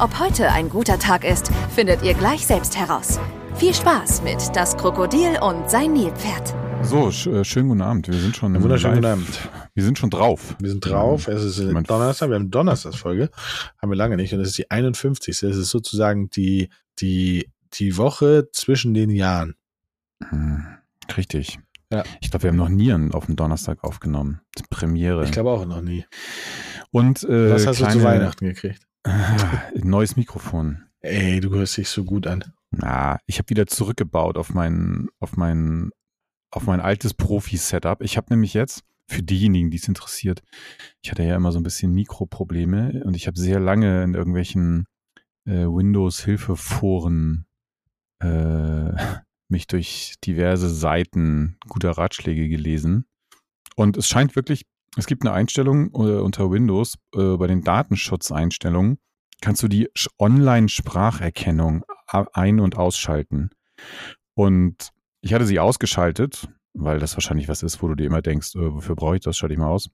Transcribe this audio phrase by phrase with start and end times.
[0.00, 3.18] Ob heute ein guter Tag ist, findet ihr gleich selbst heraus.
[3.56, 6.54] Viel Spaß mit Das Krokodil und sein Nilpferd.
[6.82, 8.08] So, sch äh, schönen guten Abend.
[8.08, 9.18] Wir sind schon Einen wunderschönen live.
[9.18, 9.48] guten Abend.
[9.74, 10.56] Wir sind schon drauf.
[10.58, 11.28] Wir sind drauf.
[11.28, 12.30] Es ist Mein- Donnerstag.
[12.30, 13.28] Wir haben Donnerstagsfolge.
[13.78, 14.32] Haben wir lange nicht.
[14.32, 15.42] Und es ist die 51.
[15.42, 16.70] Es ist sozusagen die,
[17.00, 19.54] die, die Woche zwischen den Jahren.
[20.30, 20.64] Hm,
[21.16, 21.58] richtig.
[21.92, 22.04] Ja.
[22.20, 24.40] Ich glaube, wir haben noch nie einen auf dem Donnerstag aufgenommen.
[24.56, 25.24] Ist Premiere.
[25.24, 26.06] Ich glaube auch noch nie.
[26.90, 28.86] Und äh, Was hast kleine, du zu Weihnachten gekriegt?
[29.74, 30.84] Neues Mikrofon.
[31.00, 32.44] Ey, du hörst dich so gut an.
[32.70, 35.90] Na, ich habe wieder zurückgebaut auf mein, auf mein,
[36.50, 38.02] auf mein altes Profi-Setup.
[38.02, 40.42] Ich habe nämlich jetzt, für diejenigen, die es interessiert,
[41.02, 44.86] ich hatte ja immer so ein bisschen Mikroprobleme und ich habe sehr lange in irgendwelchen
[45.46, 47.46] äh, Windows-Hilfeforen
[48.20, 48.92] äh,
[49.48, 53.04] mich durch diverse Seiten guter Ratschläge gelesen.
[53.74, 54.64] Und es scheint wirklich,
[54.96, 58.98] es gibt eine Einstellung äh, unter Windows äh, bei den Datenschutzeinstellungen,
[59.40, 59.88] kannst du die
[60.18, 63.50] Online-Spracherkennung ein- und ausschalten.
[64.34, 68.54] Und ich hatte sie ausgeschaltet, weil das wahrscheinlich was ist, wo du dir immer denkst,
[68.54, 69.90] äh, wofür brauche ich das, schalte ich mal aus.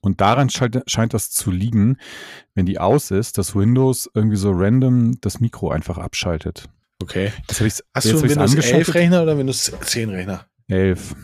[0.00, 1.96] Und daran scheint, das zu liegen,
[2.54, 6.68] wenn die aus ist, dass Windows irgendwie so random das Mikro einfach abschaltet.
[7.02, 7.32] Okay.
[7.48, 8.94] Jetzt habe ich Hast jetzt du hab einen ich's Windows 11 angeschaltet.
[8.94, 10.46] Rechner oder Windows 10 Rechner?
[10.68, 11.16] 11.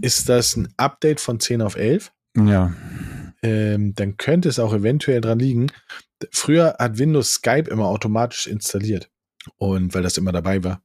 [0.00, 2.12] Ist das ein Update von 10 auf 11?
[2.36, 2.74] Ja.
[3.42, 5.68] Ähm, dann könnte es auch eventuell dran liegen.
[6.30, 9.10] Früher hat Windows Skype immer automatisch installiert.
[9.56, 10.82] Und weil das immer dabei war.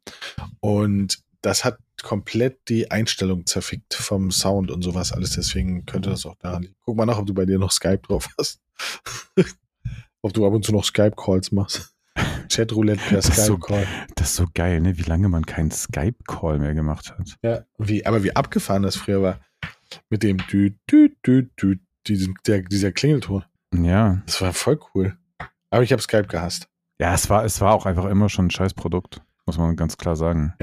[0.61, 5.31] Und das hat komplett die Einstellung zerfickt vom Sound und sowas alles.
[5.31, 6.75] Deswegen könnte das auch daran liegen.
[6.83, 8.61] Guck mal nach, ob du bei dir noch Skype drauf hast.
[10.21, 11.94] ob du ab und zu noch Skype-Calls machst.
[12.51, 13.87] Chatroulette per Das ist so- Skype-Call.
[14.15, 14.97] Das ist so geil, ne?
[14.97, 17.35] Wie lange man keinen Skype-Call mehr gemacht hat.
[17.43, 19.39] Ja, wie, aber wie abgefahren das früher war.
[20.09, 21.77] Mit dem Dü, Dü, Dü, Dü,
[22.07, 23.43] diesen, der, dieser Klingelton.
[23.73, 24.21] Ja.
[24.25, 25.17] Das war voll cool.
[25.69, 26.67] Aber ich habe Skype gehasst.
[26.99, 29.97] Ja, es war, es war auch einfach immer schon ein scheiß Produkt, muss man ganz
[29.97, 30.53] klar sagen.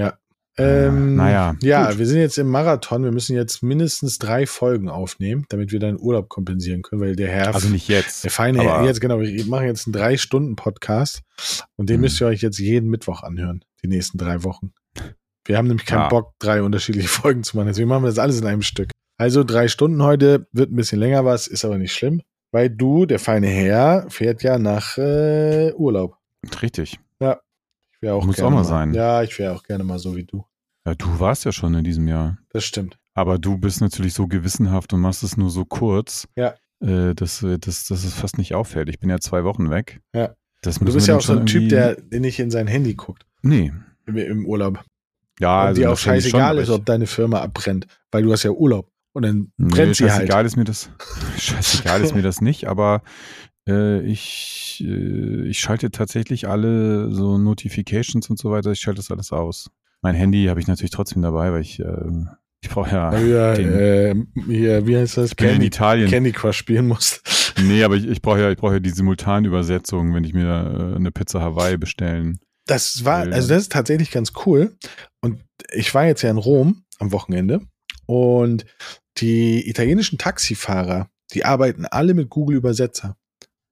[0.59, 1.99] Ähm, naja, Ja, gut.
[1.99, 3.05] wir sind jetzt im Marathon.
[3.05, 7.29] Wir müssen jetzt mindestens drei Folgen aufnehmen, damit wir deinen Urlaub kompensieren können, weil der
[7.31, 8.25] Herr, Also nicht jetzt.
[8.25, 11.23] der feine Herr, jetzt genau, wir machen jetzt einen drei Stunden Podcast
[11.77, 12.01] und den Hm.
[12.03, 14.73] müsst ihr euch jetzt jeden Mittwoch anhören, die nächsten drei Wochen.
[15.45, 16.09] Wir haben nämlich keinen Ja.
[16.09, 17.69] Bock, drei unterschiedliche Folgen zu machen.
[17.69, 18.91] Deswegen machen wir das alles in einem Stück.
[19.19, 22.21] Also drei Stunden heute, wird ein bisschen länger was, ist aber nicht schlimm,
[22.51, 26.17] weil du, der feine Herr, fährt ja nach äh, Urlaub.
[26.61, 26.99] Richtig.
[28.03, 28.93] Wäre auch Muss gerne auch mal sein.
[28.93, 30.45] Ja, ich wäre auch gerne mal so wie du.
[30.87, 32.37] Ja, du warst ja schon in diesem Jahr.
[32.51, 32.99] Das stimmt.
[33.15, 36.55] Aber du bist natürlich so gewissenhaft und machst es nur so kurz, Ja.
[36.81, 38.89] äh, dass, äh, dass, dass es fast nicht auffällt.
[38.89, 40.01] Ich bin ja zwei Wochen weg.
[40.15, 40.35] Ja.
[40.63, 43.73] Das Du bist ja auch so ein Typ, der, nicht in sein Handy guckt Nee.
[44.07, 44.83] im, im Urlaub.
[45.41, 48.51] Ja, und also dir auch scheißegal ist, ob deine Firma abbrennt, weil du hast ja
[48.51, 48.91] Urlaub.
[49.13, 50.23] Und dann Nee, brennt sie halt.
[50.23, 50.91] scheißegal ist mir das.
[51.39, 53.03] Scheißegal ist mir das nicht, aber
[53.67, 59.33] ich, äh, ich schalte tatsächlich alle so Notifications und so weiter, ich schalte das alles
[59.33, 59.71] aus.
[60.03, 61.87] Mein Handy habe ich natürlich trotzdem dabei, weil ich, äh,
[62.61, 63.17] ich brauche ja.
[63.19, 64.15] Ja, den- äh,
[64.47, 65.31] hier, wie heißt das?
[65.39, 66.11] ja in Candy, Italien.
[66.11, 67.23] Candy Crush spielen musst.
[67.63, 70.47] Nee, aber ich, ich brauche ja, ich brauche ja die Simultanübersetzung, wenn ich mir
[70.93, 72.41] äh, eine Pizza Hawaii bestellen.
[72.67, 74.75] Das war, Weil- also das ist tatsächlich ganz cool.
[75.21, 75.39] Und
[75.71, 77.61] ich war jetzt ja in Rom am Wochenende
[78.07, 78.65] und
[79.19, 83.17] die italienischen Taxifahrer, die arbeiten alle mit Google Übersetzer.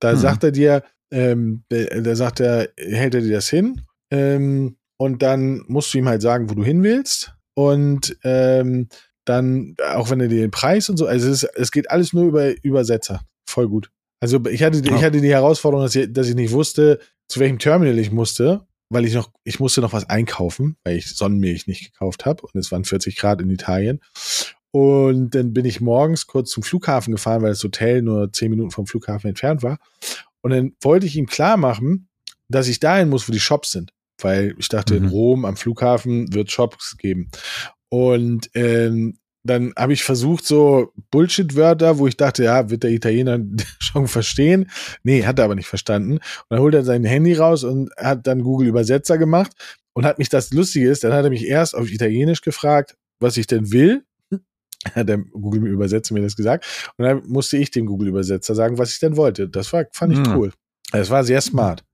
[0.00, 0.18] Da Hm.
[0.18, 5.62] sagt er dir, ähm, da sagt er, hält er dir das hin ähm, und dann
[5.68, 8.88] musst du ihm halt sagen, wo du hin willst und ähm,
[9.24, 12.12] dann, auch wenn er dir den Preis und so, also es, ist, es geht alles
[12.12, 13.20] nur über Übersetzer.
[13.48, 13.90] Voll gut.
[14.20, 15.00] Also ich hatte, ich Ja.
[15.02, 19.04] hatte die Herausforderung, dass ich, dass ich nicht wusste, zu welchem Terminal ich musste, weil
[19.04, 22.72] ich noch, ich musste noch was einkaufen, weil ich Sonnenmilch nicht gekauft habe und es
[22.72, 24.00] waren 40 Grad in Italien.
[24.72, 28.70] Und dann bin ich morgens kurz zum Flughafen gefahren, weil das Hotel nur 10 Minuten
[28.70, 29.78] vom Flughafen entfernt war.
[30.42, 32.08] Und dann wollte ich ihm klar machen,
[32.48, 33.92] dass ich dahin muss, wo die Shops sind.
[34.22, 35.08] Weil ich dachte, in Mhm.
[35.08, 37.30] Rom am Flughafen wird Shops geben.
[37.88, 43.40] Und ähm, dann habe ich versucht, so Bullshit-Wörter, wo ich dachte, ja, wird der Italiener
[43.78, 44.70] schon verstehen.
[45.02, 46.14] Nee, hat er aber nicht verstanden.
[46.14, 49.52] Und dann holt er sein Handy raus und hat dann Google Übersetzer gemacht
[49.94, 53.36] und hat mich das Lustige ist, dann hat er mich erst auf Italienisch gefragt, was
[53.36, 54.04] ich denn will.
[54.94, 56.92] Hat der Google Übersetzer mir das gesagt.
[56.96, 59.48] Und dann musste ich dem Google Übersetzer sagen, was ich denn wollte.
[59.48, 60.36] Das war, fand ich Hm.
[60.36, 60.52] cool.
[60.92, 61.84] Das war sehr smart.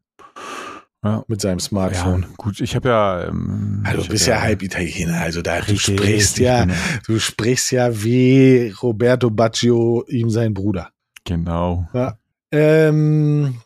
[1.05, 1.23] Ja.
[1.29, 2.23] mit seinem Smartphone.
[2.23, 3.29] Ja, gut, ich habe ja.
[3.29, 6.75] Ähm, Also du bist hab ja halb Italiener, also da du sprichst ich ja, bin-
[7.07, 10.91] du sprichst ja wie Roberto Baggio, ihm sein Bruder.
[11.25, 11.87] Genau.
[11.93, 12.19] Ja.
[12.51, 13.57] Ähm,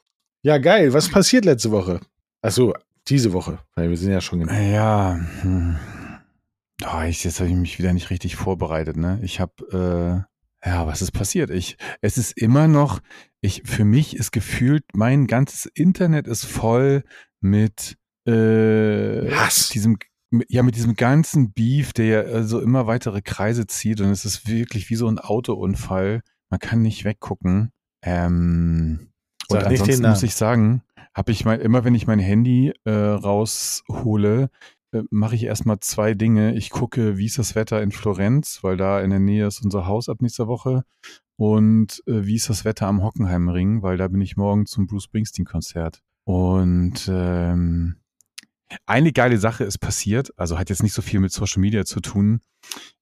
[0.43, 0.93] ja, geil.
[0.93, 2.00] Was passiert letzte Woche?
[2.43, 2.75] Achso,
[3.08, 5.19] diese Woche, weil wir sind ja schon in Ja.
[5.40, 5.76] Hm.
[6.87, 9.19] Oh, ich, jetzt habe ich mich wieder nicht richtig vorbereitet, ne?
[9.23, 10.27] Ich habe,
[10.65, 11.50] äh, ja, was ist passiert?
[11.50, 13.00] Ich, es ist immer noch,
[13.41, 17.05] ich, für mich ist gefühlt, mein ganzes Internet ist voll
[17.41, 17.97] mit
[18.27, 19.69] äh, Hass.
[19.71, 19.99] diesem,
[20.49, 24.25] ja, mit diesem ganzen Beef, der ja äh, so immer weitere Kreise zieht und es
[24.25, 26.23] ist wirklich wie so ein Autounfall.
[26.50, 27.73] Man kann nicht weggucken.
[28.03, 29.12] Ähm,
[29.49, 30.83] und ansonsten muss ich sagen,
[31.15, 34.50] habe ich mal, immer wenn ich mein Handy äh, raushole,
[34.92, 36.54] äh, mache ich erstmal zwei Dinge.
[36.54, 39.87] Ich gucke, wie ist das Wetter in Florenz, weil da in der Nähe ist unser
[39.87, 40.84] Haus ab nächster Woche.
[41.37, 45.04] Und äh, wie ist das Wetter am Hockenheimring, weil da bin ich morgen zum Bruce
[45.04, 46.02] Springsteen-Konzert.
[46.25, 47.96] Und ähm,
[48.87, 52.00] eine geile Sache ist passiert, also hat jetzt nicht so viel mit Social Media zu
[52.00, 52.40] tun.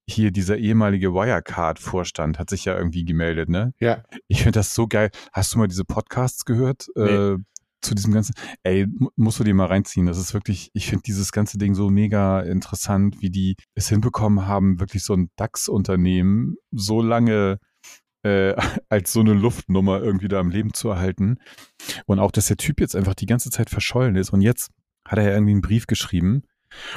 [0.08, 3.74] Hier dieser ehemalige Wirecard-Vorstand hat sich ja irgendwie gemeldet, ne?
[3.78, 4.02] Ja.
[4.28, 5.10] Ich finde das so geil.
[5.32, 6.88] Hast du mal diese Podcasts gehört?
[6.96, 7.36] Äh,
[7.80, 10.06] zu diesem ganzen, ey, mu- musst du dir mal reinziehen.
[10.06, 14.46] Das ist wirklich, ich finde dieses ganze Ding so mega interessant, wie die es hinbekommen
[14.46, 17.58] haben, wirklich so ein DAX-Unternehmen so lange
[18.24, 18.54] äh,
[18.88, 21.38] als so eine Luftnummer irgendwie da am Leben zu erhalten.
[22.06, 24.30] Und auch, dass der Typ jetzt einfach die ganze Zeit verschollen ist.
[24.30, 24.70] Und jetzt
[25.06, 26.42] hat er ja irgendwie einen Brief geschrieben.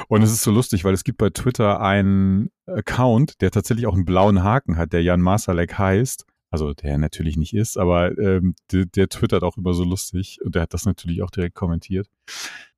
[0.08, 3.94] Und es ist so lustig, weil es gibt bei Twitter einen Account, der tatsächlich auch
[3.94, 6.26] einen blauen Haken hat, der Jan Masalek heißt.
[6.52, 10.54] Also der natürlich nicht ist, aber ähm, der, der twittert auch immer so lustig und
[10.54, 12.08] der hat das natürlich auch direkt kommentiert.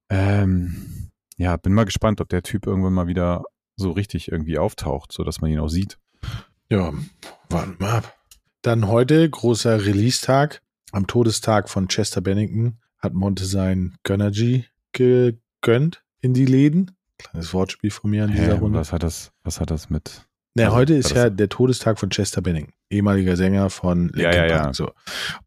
[0.09, 3.43] Ähm, ja, bin mal gespannt, ob der Typ irgendwann mal wieder
[3.77, 5.99] so richtig irgendwie auftaucht, so dass man ihn auch sieht.
[6.71, 6.93] Ja,
[7.51, 8.17] warten wir ab.
[8.63, 10.63] Dann heute großer Release-Tag.
[10.93, 16.93] Am Todestag von Chester Bennington hat Monte sein Gönnergy gegönnt in die Läden.
[17.19, 18.79] Kleines Wortspiel von mir an dieser Hä, Runde.
[18.79, 20.27] was hat das, was hat das mit?
[20.57, 24.33] Na, also, heute ist ja der Todestag von Chester Bennington, ehemaliger Sänger von Linkin Ja,
[24.35, 24.63] ja, ja.
[24.63, 24.77] Park.
[24.77, 24.93] So.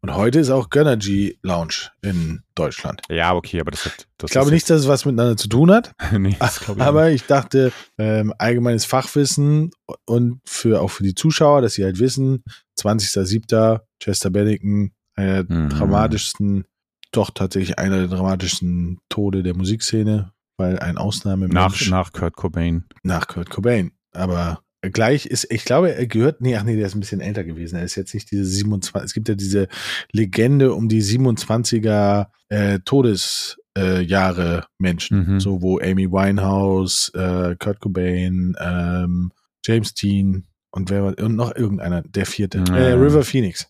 [0.02, 3.00] Und heute ist auch Gönnergy Lounge in Deutschland.
[3.08, 4.06] Ja, okay, aber das hat.
[4.18, 7.10] Das Ich glaube nicht, dass es was miteinander zu tun hat, nee, das ich aber
[7.10, 9.70] ich dachte, ähm, allgemeines Fachwissen
[10.04, 12.44] und für auch für die Zuschauer, dass sie halt wissen,
[12.78, 13.80] 20.07.
[14.00, 15.70] Chester Bennington, einer der Mhm.
[15.70, 16.64] dramatischsten,
[17.12, 20.98] doch tatsächlich einer der dramatischsten Tode der Musikszene, weil ein nicht.
[20.98, 22.84] Ausnahmemensch Nach, nach Kurt Cobain.
[23.02, 23.92] nach Kurt Cobain.
[24.12, 27.44] Aber gleich ist, ich glaube, er gehört, nee, ach nee, der ist ein bisschen älter
[27.44, 27.76] gewesen.
[27.76, 29.68] Er ist jetzt nicht diese 27, es gibt ja diese
[30.12, 35.26] Legende um die 27er äh, Todesjahre äh, Menschen.
[35.34, 35.40] Mhm.
[35.40, 39.32] So, wo Amy Winehouse, äh, Kurt Cobain, ähm,
[39.64, 42.76] James Dean und wer war, und noch irgendeiner, der vierte, Ja.
[42.76, 43.68] äh, River Phoenix.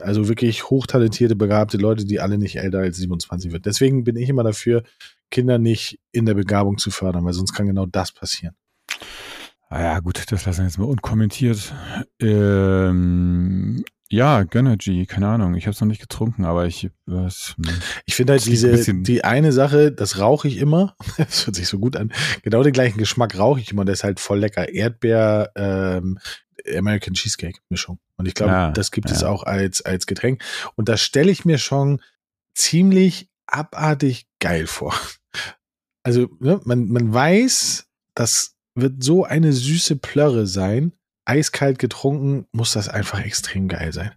[0.00, 3.64] Also wirklich hochtalentierte, begabte Leute, die alle nicht älter als 27 wird.
[3.64, 4.82] Deswegen bin ich immer dafür,
[5.30, 8.54] Kinder nicht in der Begabung zu fördern, weil sonst kann genau das passieren.
[9.70, 11.74] Ah ja, gut, das lassen wir jetzt mal unkommentiert.
[12.20, 15.54] Ähm, ja, Gönnergy, keine Ahnung.
[15.54, 17.74] Ich habe es noch nicht getrunken, aber ich was, hm.
[18.06, 20.96] Ich finde halt diese, ein die eine Sache, das rauche ich immer.
[21.18, 22.12] Das hört sich so gut an.
[22.42, 23.84] Genau den gleichen Geschmack rauche ich immer.
[23.84, 24.70] Der ist halt voll lecker.
[24.72, 26.18] Erdbeer, ähm,
[26.74, 27.98] American Cheesecake Mischung.
[28.16, 29.16] Und ich glaube, Ja, das gibt ja.
[29.16, 30.42] es auch als, als Getränk.
[30.76, 32.00] Und das stelle ich mir schon
[32.54, 34.94] ziemlich abartig geil vor.
[36.02, 40.92] Also, ne, man, man weiß, das wird so eine süße Plörre sein.
[41.24, 44.12] Eiskalt getrunken muss das einfach extrem geil sein.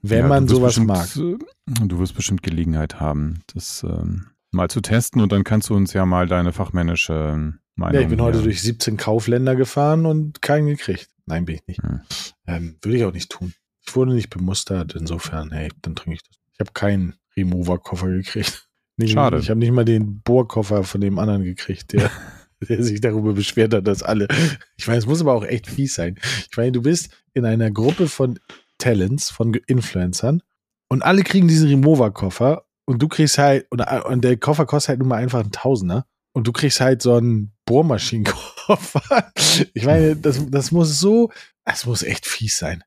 [0.00, 1.16] Wenn Ja, man sowas bestimmt, mag.
[1.16, 5.74] äh, Du wirst bestimmt Gelegenheit haben, das ähm, mal zu testen und dann kannst du
[5.74, 7.94] uns ja mal deine fachmännische ähm, Meinung.
[7.94, 11.10] Ja, ich bin heute durch 17 Kaufländer gefahren und keinen gekriegt.
[11.26, 11.82] Nein, bin ich nicht.
[11.82, 12.00] Hm.
[12.46, 13.52] Ähm, würde ich auch nicht tun.
[13.86, 16.38] Ich wurde nicht bemustert, insofern, hey, dann trinke ich das.
[16.54, 18.64] Ich habe keinen Remover-Koffer gekriegt.
[19.00, 19.38] Nicht, Schade.
[19.38, 22.10] Ich habe nicht mal den Bohrkoffer von dem anderen gekriegt, der,
[22.68, 24.28] der sich darüber beschwert hat, dass alle.
[24.76, 26.18] Ich meine, es muss aber auch echt fies sein.
[26.50, 28.38] Ich meine, du bist in einer Gruppe von
[28.78, 30.42] Talents, von Influencern
[30.88, 34.98] und alle kriegen diesen Remover-Koffer und du kriegst halt, und, und der Koffer kostet halt
[35.00, 39.32] nur mal einfach ein Tausender und du kriegst halt so einen Bohrmaschinenkoffer.
[39.74, 41.32] Ich meine, das, das muss so,
[41.64, 42.84] das muss echt fies sein.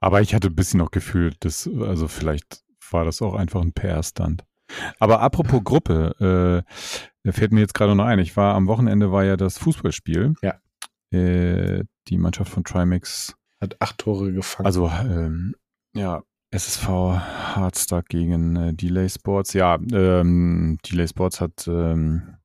[0.00, 3.72] Aber ich hatte ein bisschen noch Gefühl, dass, also vielleicht war das auch einfach ein
[3.72, 4.44] PR-Stand.
[4.98, 6.74] Aber apropos Gruppe, äh,
[7.24, 8.18] da fällt mir jetzt gerade noch ein.
[8.18, 10.34] Ich war am Wochenende war ja das Fußballspiel.
[10.42, 10.54] Ja.
[11.10, 14.66] Äh, die Mannschaft von Trimax, Hat acht Tore gefangen.
[14.66, 15.54] also ähm,
[15.94, 19.54] ja, SSV Hardstock gegen äh, Delay Sports.
[19.54, 22.36] Ja, ähm, Delay Sports hat ähm,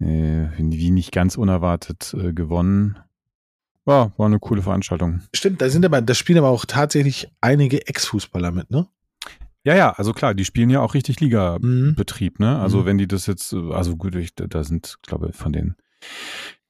[0.00, 2.98] äh, wie nicht ganz unerwartet äh, gewonnen.
[3.84, 5.22] War, war eine coole Veranstaltung.
[5.34, 8.86] Stimmt, da sind aber, da spielen aber auch tatsächlich einige Ex-Fußballer mit, ne?
[9.68, 11.26] Ja, ja, also klar, die spielen ja auch richtig Mhm.
[11.26, 12.58] Liga-Betrieb, ne?
[12.58, 12.84] Also Mhm.
[12.86, 15.74] wenn die das jetzt, also gut, ich, da sind, glaube ich, von den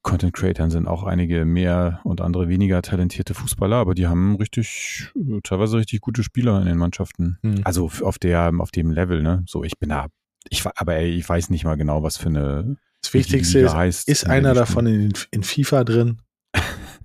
[0.02, 5.12] Content Creatern sind auch einige mehr und andere weniger talentierte Fußballer, aber die haben richtig,
[5.44, 7.38] teilweise richtig gute Spieler in den Mannschaften.
[7.42, 7.60] Mhm.
[7.62, 9.44] Also auf der, auf dem Level, ne?
[9.46, 10.06] So, ich bin da,
[10.48, 13.76] ich, aber ey, ich weiß nicht mal genau, was für eine Das Wichtigste Liga ist,
[13.76, 14.08] heißt.
[14.08, 16.18] ist einer davon in, in FIFA drin?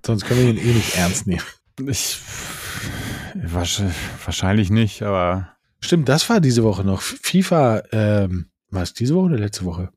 [0.04, 1.42] Sonst können wir ihn eh nicht ernst nehmen.
[1.88, 2.18] Ich,
[3.34, 3.82] wahrsch-
[4.24, 5.53] wahrscheinlich nicht, aber
[5.84, 7.02] Stimmt, das war diese Woche noch.
[7.02, 9.90] FIFA, ähm, war es diese Woche oder letzte Woche?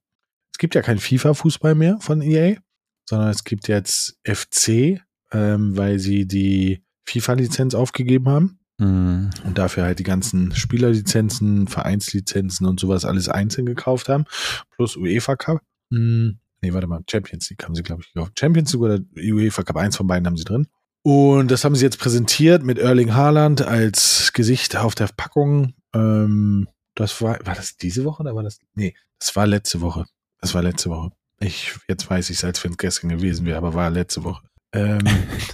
[0.52, 2.58] Es gibt ja kein FIFA-Fußball mehr von EA,
[3.06, 5.00] sondern es gibt jetzt FC,
[5.32, 12.68] ähm, weil sie die FIFA-Lizenz aufgegeben haben mh, und dafür halt die ganzen Spielerlizenzen, Vereinslizenzen
[12.68, 14.26] und sowas alles einzeln gekauft haben,
[14.76, 15.62] plus UEFA Cup.
[15.94, 18.38] Hm, nee, warte mal, Champions League haben sie, glaube ich, gekauft.
[18.38, 20.68] Champions League oder UEFA Cup, eins von beiden haben sie drin.
[21.04, 25.74] Und das haben sie jetzt präsentiert mit Erling Haaland als Gesicht auf der Packung.
[25.94, 28.60] Ähm, das war, war das diese Woche oder war das?
[28.74, 30.06] Nee, das war letzte Woche.
[30.40, 31.12] Das war letzte Woche.
[31.40, 34.48] Ich, jetzt weiß ich es, als wenn es gestern gewesen wäre, aber war letzte Woche.
[34.74, 35.00] Ähm,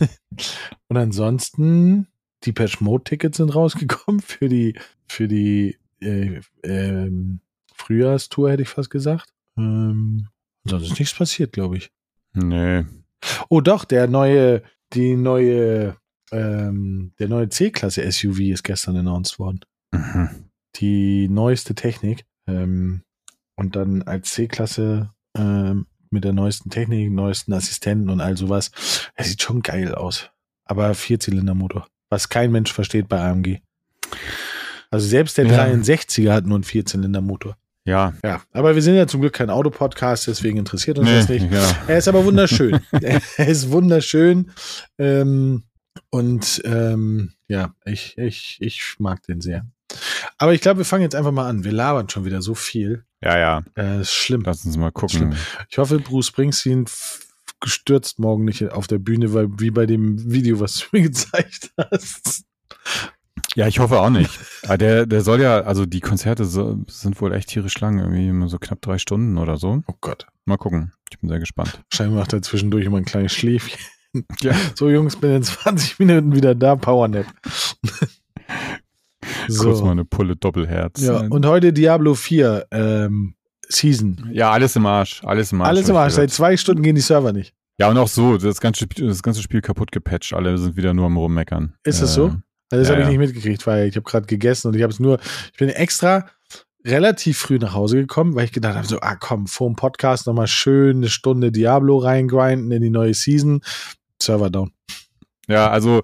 [0.88, 2.08] und ansonsten,
[2.44, 7.42] die Patch Mode Tickets sind rausgekommen für die, für die äh, ähm,
[7.74, 9.34] Frühjahrstour, hätte ich fast gesagt.
[9.58, 10.30] Ähm,
[10.66, 11.92] sonst ist nichts passiert, glaube ich.
[12.34, 12.86] nee.
[13.50, 15.96] Oh doch, der neue, die neue,
[16.32, 19.62] ähm, der neue C-Klasse SUV ist gestern announced worden.
[19.94, 20.30] Mhm.
[20.78, 22.26] Die neueste Technik.
[22.48, 23.04] Ähm,
[23.56, 28.72] und dann als C-Klasse ähm, mit der neuesten Technik, neuesten Assistenten und all sowas.
[29.16, 30.30] Er sieht schon geil aus.
[30.66, 31.88] Aber Vierzylindermotor.
[32.10, 33.60] Was kein Mensch versteht bei AMG.
[34.92, 35.66] Also selbst der Ja.
[35.66, 37.58] 63er hat nur einen Vierzylindermotor.
[37.86, 41.52] Ja, Ja, aber wir sind ja zum Glück kein Autopodcast, deswegen interessiert uns das nicht.
[41.52, 41.70] ja.
[41.88, 42.80] Er ist aber wunderschön.
[42.92, 44.52] er ist wunderschön.
[44.98, 45.64] Ähm,
[46.10, 49.66] und ähm, ja, ich, ich, ich mag den sehr.
[50.38, 51.64] Aber ich glaube, wir fangen jetzt einfach mal an.
[51.64, 53.06] Wir labern schon wieder so viel.
[53.22, 53.64] Ja, ja.
[53.78, 54.44] Äh, ist schlimm.
[54.46, 55.18] Lass uns mal gucken.
[55.18, 55.34] Schlimm.
[55.70, 56.86] Ich hoffe, Bruce Springsteen
[57.60, 61.72] gestürzt morgen nicht auf der Bühne, weil wie bei dem Video, was du mir gezeigt
[61.78, 62.44] hast.
[63.56, 64.32] Ja, ich hoffe auch nicht.
[64.64, 68.28] Aber der, der soll ja, also die Konzerte so, sind wohl echt tierisch lang, irgendwie
[68.28, 69.84] immer so knapp drei Stunden oder so.
[69.88, 70.28] Oh Gott.
[70.46, 70.92] Mal gucken.
[71.12, 71.82] Ich bin sehr gespannt.
[71.90, 73.80] Wahrscheinlich macht er zwischendurch immer ein kleines Schläfchen.
[74.42, 74.54] Ja.
[74.76, 76.76] So, Jungs, bin in 20 Minuten wieder da.
[76.76, 77.26] Powernap.
[79.58, 81.02] Kurz mal eine Pulle Doppelherz.
[81.02, 83.36] Ja, und heute Diablo 4 ähm,
[83.70, 84.30] Season.
[84.32, 85.22] ja, alles im Arsch.
[85.24, 85.70] Alles im Arsch.
[85.70, 86.14] Alles im Arsch.
[86.14, 87.54] Seit zwei Stunden gehen die Server nicht.
[87.80, 90.34] Ja, und auch so, das ganze, das ganze Spiel kaputt gepatcht.
[90.34, 91.74] Alle sind wieder nur am Rummeckern.
[91.84, 92.36] Ist das Äh, so?
[92.70, 94.92] Also das ja, habe ich nicht mitgekriegt, weil ich habe gerade gegessen und ich habe
[94.94, 95.20] es nur,
[95.52, 96.26] ich bin extra
[96.86, 100.28] relativ früh nach Hause gekommen, weil ich gedacht habe, so, ah komm, vor dem Podcast
[100.28, 103.62] nochmal schön eine Stunde Diablo reingrinden in die neue Season.
[104.22, 104.72] Server down.
[105.50, 106.02] Ja, also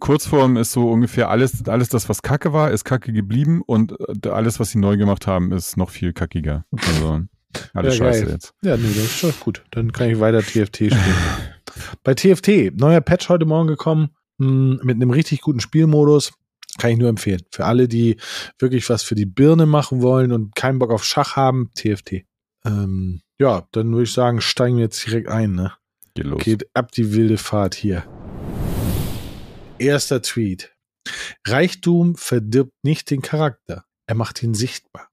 [0.00, 4.28] Kurzform ist so ungefähr alles, alles das, was Kacke war, ist Kacke geblieben und äh,
[4.28, 6.64] alles, was sie neu gemacht haben, ist noch viel kackiger.
[6.72, 7.20] Also
[7.74, 8.32] alles Ja, scheiße geil.
[8.34, 8.54] jetzt.
[8.62, 9.62] Ja, nee, das ist schon gut.
[9.70, 11.14] Dann kann ich weiter TFT spielen.
[12.02, 16.32] Bei TFT, neuer Patch heute Morgen gekommen, mh, mit einem richtig guten Spielmodus.
[16.78, 17.42] Kann ich nur empfehlen.
[17.50, 18.16] Für alle, die
[18.58, 22.24] wirklich was für die Birne machen wollen und keinen Bock auf Schach haben, TFT.
[22.64, 25.52] Ähm, ja, dann würde ich sagen, steigen wir jetzt direkt ein.
[25.52, 25.72] Ne?
[26.14, 26.42] Geht los.
[26.42, 28.04] Geht ab die wilde Fahrt hier.
[29.78, 30.72] Erster Tweet.
[31.46, 33.84] Reichtum verdirbt nicht den Charakter.
[34.06, 35.08] Er macht ihn sichtbar.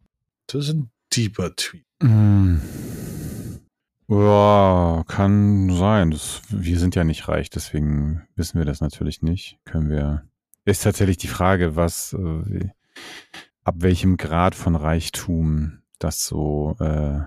[0.48, 1.86] Das ist ein deeper Tweet.
[2.01, 2.58] Mm.
[4.08, 6.12] Ja, kann sein.
[6.12, 9.60] Das, wir sind ja nicht reich, deswegen wissen wir das natürlich nicht.
[9.66, 10.25] Können wir.
[10.66, 12.70] Ist tatsächlich die Frage, was, äh,
[13.63, 17.22] ab welchem Grad von Reichtum das so äh,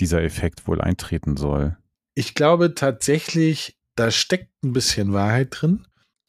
[0.00, 1.76] dieser Effekt wohl eintreten soll.
[2.14, 5.86] Ich glaube tatsächlich, da steckt ein bisschen Wahrheit drin,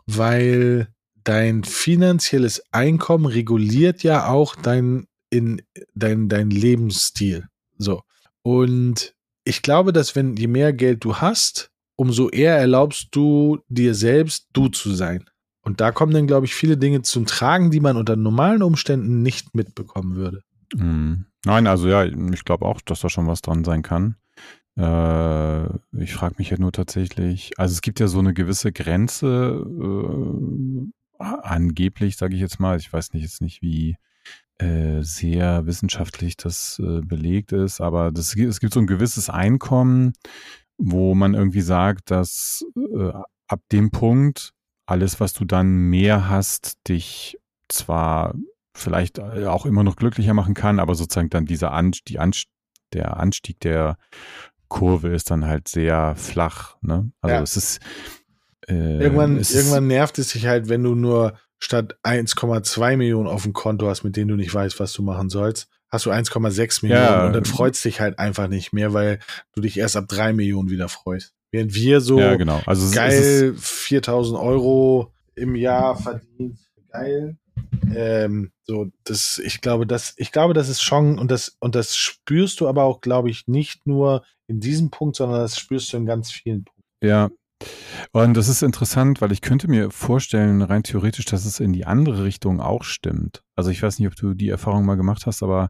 [0.08, 0.88] weil
[1.24, 5.62] dein finanzielles Einkommen reguliert ja auch dein, in,
[5.94, 7.46] dein, dein Lebensstil.
[7.78, 8.02] So.
[8.42, 13.94] Und ich glaube, dass wenn je mehr Geld du hast, umso eher erlaubst du dir
[13.94, 15.26] selbst, du zu sein.
[15.62, 19.22] Und da kommen dann, glaube ich, viele Dinge zum Tragen, die man unter normalen Umständen
[19.22, 20.44] nicht mitbekommen würde.
[20.74, 21.26] Mm.
[21.46, 24.16] Nein, also ja, ich glaube auch, dass da schon was dran sein kann.
[24.78, 25.66] Äh,
[25.98, 30.88] ich frage mich ja nur tatsächlich, also es gibt ja so eine gewisse Grenze, äh,
[31.20, 33.98] angeblich, sage ich jetzt mal, ich weiß nicht jetzt nicht, wie
[34.60, 40.14] äh, sehr wissenschaftlich das äh, belegt ist, aber das, es gibt so ein gewisses Einkommen,
[40.78, 43.12] wo man irgendwie sagt, dass äh,
[43.48, 44.54] ab dem Punkt
[44.86, 48.36] alles, was du dann mehr hast, dich zwar
[48.76, 52.32] vielleicht äh, auch immer noch glücklicher machen kann, aber sozusagen dann dieser An die An
[52.94, 53.98] der Anstieg der
[54.70, 56.76] Kurve ist dann halt sehr flach.
[56.82, 57.12] Ne?
[57.22, 57.42] Also Ja.
[57.42, 57.80] es ist
[58.68, 63.28] äh, Irgendwann, es ist- irgendwann nervt es sich halt, wenn du nur statt 1,2 Millionen
[63.28, 66.12] auf dem Konto hast, mit denen du nicht weißt, was du machen sollst, hast du
[66.12, 67.26] 1,6 Millionen Ja.
[67.28, 69.20] und dann freut's dich halt einfach nicht mehr, weil
[69.56, 71.34] du dich erst ab 3 Millionen wieder freust.
[71.52, 72.62] Während wir so ja, genau.
[72.66, 76.60] Also geil 4000 Euro im Jahr verdient,
[76.92, 77.38] geil.
[77.96, 81.96] Ähm, so, das, ich glaube, das, ich glaube, das ist schon, und das, und das
[81.96, 85.98] spürst du aber auch, glaube ich, nicht nur in diesem Punkt, sondern das spürst du
[85.98, 86.84] in ganz vielen Punkten.
[87.04, 87.30] Ja.
[88.12, 91.86] Und das ist interessant, weil ich könnte mir vorstellen, rein theoretisch, dass es in die
[91.86, 93.42] andere Richtung auch stimmt.
[93.56, 95.70] Also ich weiß nicht, ob du die Erfahrung mal gemacht hast, aber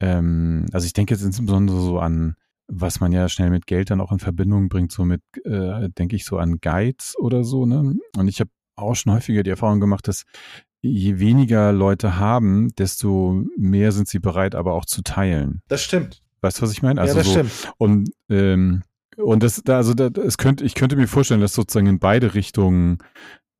[0.00, 2.34] ähm, also ich denke jetzt insbesondere so an,
[2.66, 6.16] was man ja schnell mit Geld dann auch in Verbindung bringt, so mit, äh, denke
[6.16, 7.94] ich so an Guides oder so, ne?
[8.16, 10.24] Und ich habe auch schon häufiger die Erfahrung gemacht, dass
[10.84, 15.62] je weniger Leute haben, desto mehr sind sie bereit, aber auch zu teilen.
[15.68, 16.22] Das stimmt.
[16.42, 17.00] Weißt du, was ich meine?
[17.00, 17.72] Also ja, das so, stimmt.
[17.78, 18.82] und, ähm,
[19.16, 22.34] und das, da, also da, es könnte, ich könnte mir vorstellen, dass sozusagen in beide
[22.34, 22.98] Richtungen,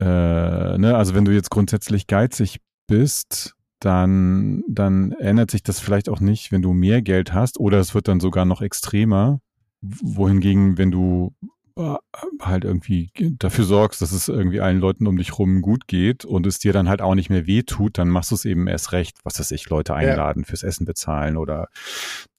[0.00, 6.08] äh, ne, also wenn du jetzt grundsätzlich geizig bist, dann, dann ändert sich das vielleicht
[6.08, 9.40] auch nicht, wenn du mehr Geld hast, oder es wird dann sogar noch extremer.
[9.80, 11.34] Wohingegen, wenn du
[11.76, 16.46] halt irgendwie dafür sorgst, dass es irgendwie allen Leuten um dich rum gut geht und
[16.46, 18.92] es dir dann halt auch nicht mehr weh tut, dann machst du es eben erst
[18.92, 21.68] recht, was weiß ich, Leute einladen, fürs Essen bezahlen oder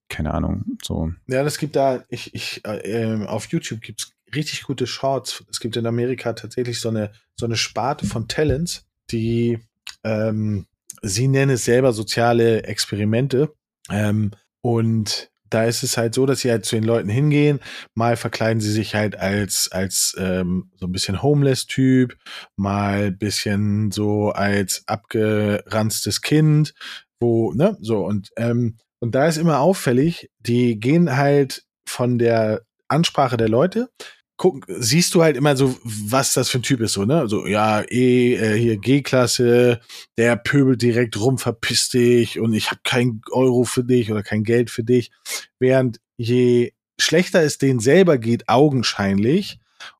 [0.07, 1.11] keine Ahnung, so.
[1.27, 5.43] Ja, das gibt da, ich, ich, äh, ähm, auf YouTube gibt's richtig gute Shorts.
[5.49, 9.59] Es gibt in Amerika tatsächlich so eine, so eine Sparte von Talents, die,
[10.03, 10.67] ähm,
[11.01, 13.53] sie nennen es selber soziale Experimente.
[13.89, 17.59] Ähm, und da ist es halt so, dass sie halt zu den Leuten hingehen.
[17.93, 22.15] Mal verkleiden sie sich halt als, als ähm, so ein bisschen Homeless-Typ,
[22.55, 26.73] mal bisschen so als abgeranztes Kind,
[27.19, 32.63] wo, ne, so und, ähm, und da ist immer auffällig, die gehen halt von der
[32.87, 33.89] Ansprache der Leute,
[34.37, 37.27] guck, siehst du halt immer so, was das für ein Typ ist, so, ne?
[37.27, 39.79] So, ja, E, äh, hier G-Klasse,
[40.17, 44.43] der pöbelt direkt rum, verpiss dich und ich habe kein Euro für dich oder kein
[44.43, 45.11] Geld für dich.
[45.59, 49.59] Während je schlechter es denen selber geht, augenscheinlich,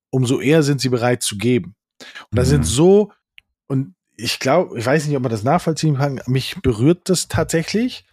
[0.09, 1.75] umso eher sind sie bereit zu geben.
[2.29, 2.47] Und da Mhm.
[2.47, 3.11] sind so,
[3.67, 8.05] und ich glaube, ich weiß nicht, ob man das nachvollziehen kann, mich berührt das tatsächlich.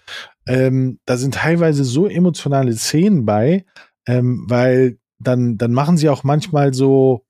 [0.47, 3.65] Ähm, da sind teilweise so emotionale Szenen bei,
[4.07, 7.25] ähm, weil dann, dann machen sie auch manchmal so,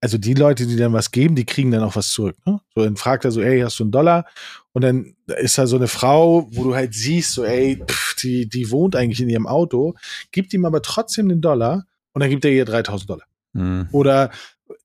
[0.00, 2.36] also die Leute, die dann was geben, die kriegen dann auch was zurück.
[2.46, 2.60] Ne?
[2.74, 4.26] So, dann fragt er so, ey, hast du einen Dollar?
[4.72, 8.48] Und dann ist da so eine Frau, wo du halt siehst, so, ey, pff, die,
[8.48, 9.94] die wohnt eigentlich in ihrem Auto,
[10.32, 13.26] gibt ihm aber trotzdem den Dollar und dann gibt er ihr 3000 Dollar.
[13.54, 13.88] Mhm.
[13.92, 14.30] Oder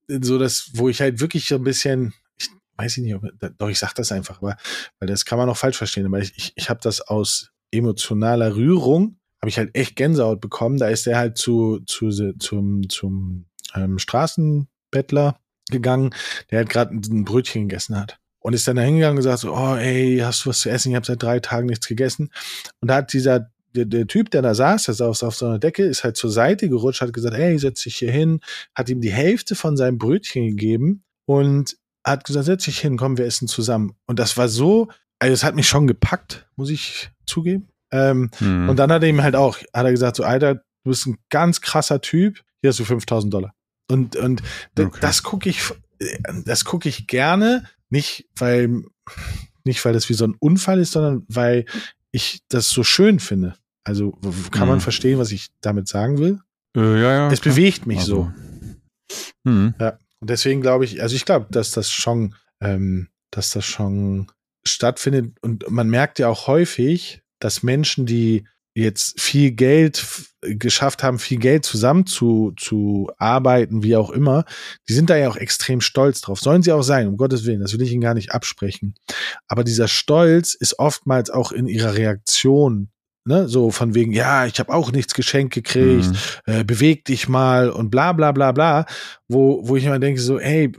[0.08, 3.24] so das, wo ich halt wirklich so ein bisschen, ich weiß nicht, ob,
[3.58, 4.58] doch ich sag das einfach, aber,
[5.00, 8.56] weil das kann man auch falsch verstehen, aber ich, ich, ich habe das aus emotionaler
[8.56, 10.78] Rührung, habe ich halt echt Gänsehaut bekommen.
[10.78, 16.12] Da ist er halt zu, zu zum, zum ähm, Straßenbettler gegangen,
[16.50, 18.20] der halt gerade ein Brötchen gegessen hat.
[18.40, 20.90] Und ist dann da hingegangen und gesagt so, oh ey, hast du was zu essen?
[20.90, 22.32] Ich habe seit drei Tagen nichts gegessen.
[22.80, 25.60] Und da hat dieser der, der Typ, der da saß, der saß auf so einer
[25.60, 28.42] Decke, ist halt zur Seite gerutscht, hat gesagt, hey, setz dich hier hin,
[28.76, 33.18] hat ihm die Hälfte von seinem Brötchen gegeben und hat gesagt, setz dich hin, komm,
[33.18, 33.96] wir essen zusammen.
[34.08, 37.71] Und das war so, also es hat mich schon gepackt, muss ich zugeben.
[37.92, 38.70] Ähm, Mhm.
[38.70, 41.18] Und dann hat er ihm halt auch, hat er gesagt, so, Alter, du bist ein
[41.30, 43.54] ganz krasser Typ, hier hast du 5000 Dollar.
[43.90, 44.42] Und, und
[44.80, 44.98] Okay.
[45.02, 45.62] das gucke ich,
[46.46, 48.84] das gucke ich gerne, nicht weil,
[49.66, 51.66] nicht weil das wie so ein Unfall ist, sondern weil
[52.12, 53.56] ich das so schön finde.
[53.84, 54.12] Also
[54.52, 54.82] kann man Mhm.
[54.82, 56.40] verstehen, was ich damit sagen will?
[56.76, 57.32] Äh, ja, ja.
[57.32, 57.54] es klar.
[57.56, 58.32] bewegt mich Also, so.
[59.44, 59.74] Mhm.
[60.20, 64.28] Und deswegen glaube ich, also ich glaube, dass das schon, ähm, dass das schon
[64.64, 65.36] stattfindet.
[65.42, 70.06] Und man merkt ja auch häufig, dass Menschen, die jetzt viel Geld
[70.42, 74.46] geschafft haben, viel Geld zusammen zu, zu arbeiten, wie auch immer,
[74.88, 76.40] die sind da ja auch extrem stolz drauf.
[76.40, 78.96] Sollen sie auch sein, um Gottes Willen, das will ich ihnen gar nicht absprechen.
[79.48, 82.92] Aber dieser Stolz ist oftmals auch in ihrer Reaktion,
[83.26, 86.54] ne, so von wegen, ja, ich habe auch nichts geschenkt gekriegt, Mhm.
[86.54, 88.86] äh, beweg dich mal und bla bla bla bla,
[89.28, 90.72] wo, wo ich immer denke, so, ey,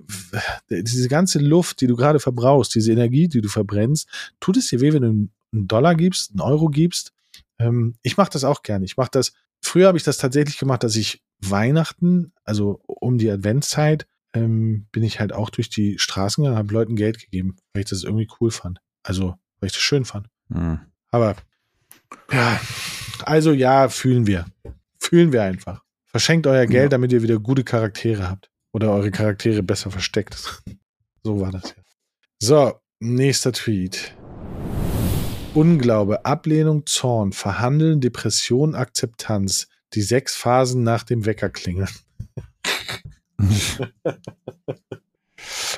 [0.70, 4.08] diese ganze Luft, die du gerade verbrauchst, diese Energie, die du verbrennst,
[4.40, 7.12] tut es dir weh, wenn du einen Dollar gibst, einen Euro gibst?
[7.58, 8.84] Ähm, ich mache das auch gerne.
[8.84, 13.30] Ich mache das, früher habe ich das tatsächlich gemacht, dass ich Weihnachten, also um die
[13.30, 17.82] Adventszeit, ähm, bin ich halt auch durch die Straßen gegangen, habe Leuten Geld gegeben, weil
[17.82, 18.78] ich das irgendwie cool fand.
[19.02, 20.28] Also, weil ich das schön fand.
[20.48, 20.80] Mhm.
[21.10, 21.36] Aber
[22.32, 22.60] ja,
[23.24, 24.46] also ja, fühlen wir.
[24.98, 25.82] Fühlen wir einfach.
[26.06, 26.88] Verschenkt euer Geld, Ja.
[26.90, 28.50] damit ihr wieder gute Charaktere habt.
[28.72, 30.36] Oder eure Charaktere besser versteckt.
[31.24, 31.82] So war das ja.
[32.40, 34.16] So, nächster Tweet.
[35.54, 39.68] Unglaube, Ablehnung, Zorn, Verhandeln, Depression, Akzeptanz.
[39.94, 41.88] Die sechs Phasen nach dem Weckerklingeln.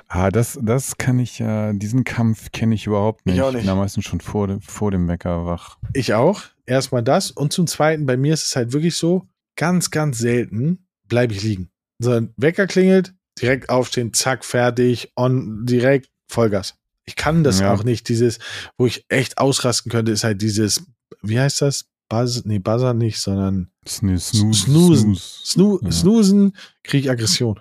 [0.09, 3.37] Ah, das, das kann ich ja, äh, diesen Kampf kenne ich überhaupt nicht.
[3.37, 3.63] Ich auch nicht.
[3.63, 5.79] bin am meisten schon vor, dem- vor dem Wecker wach.
[5.93, 6.43] Ich auch.
[6.67, 7.31] Erstmal das.
[7.33, 11.43] Und zum Zweiten, bei mir ist es halt wirklich so, ganz, ganz selten bleibe ich
[11.43, 11.71] liegen.
[11.99, 16.77] Sondern Wecker klingelt, direkt aufstehen, zack, fertig, on, direkt Vollgas.
[17.07, 17.73] Ich kann das Ja.
[17.75, 18.09] auch nicht.
[18.09, 18.39] Dieses,
[18.79, 20.87] wo ich echt ausrasten könnte, ist halt dieses,
[21.23, 21.87] wie heißt das?
[22.09, 25.15] Buzz, nee, Buzzer nicht, sondern Snoo- Snooze, Snoozen.
[25.17, 25.91] Snoo Ja.
[25.91, 27.61] Snoosen, kriege ich Aggression.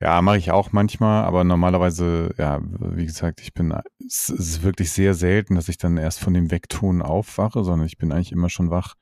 [0.00, 3.74] Ja, mache ich auch manchmal, aber normalerweise, ja, wie gesagt, ich bin,
[4.06, 7.98] es ist wirklich sehr selten, dass ich dann erst von dem Wegton aufwache, sondern ich
[7.98, 8.94] bin eigentlich immer schon wach.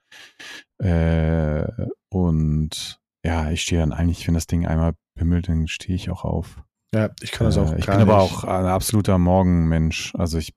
[0.79, 1.67] Äh,
[2.09, 6.25] und ja, ich stehe dann eigentlich, wenn das Ding einmal bimmelt, dann stehe ich auch
[6.25, 6.62] auf.
[6.94, 8.33] Ja, ich kann das auch Äh, ich bin aber nicht.
[8.33, 10.14] auch ein absoluter Morgenmensch.
[10.16, 10.55] Also ich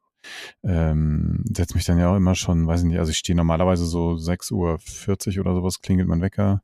[0.64, 3.86] ähm, setze mich dann ja auch immer schon, weiß ich nicht, also ich stehe normalerweise
[3.86, 6.62] so 6.40 Uhr oder sowas, klingelt mein Wecker.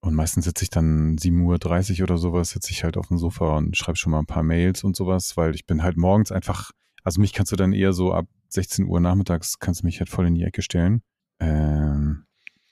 [0.00, 3.56] Und meistens sitze ich dann 7.30 Uhr oder sowas, sitze ich halt auf dem Sofa
[3.56, 6.70] und schreibe schon mal ein paar Mails und sowas, weil ich bin halt morgens einfach,
[7.02, 10.08] also mich kannst du dann eher so ab 16 Uhr nachmittags, kannst du mich halt
[10.08, 11.02] voll in die Ecke stellen.
[11.40, 12.24] Ähm,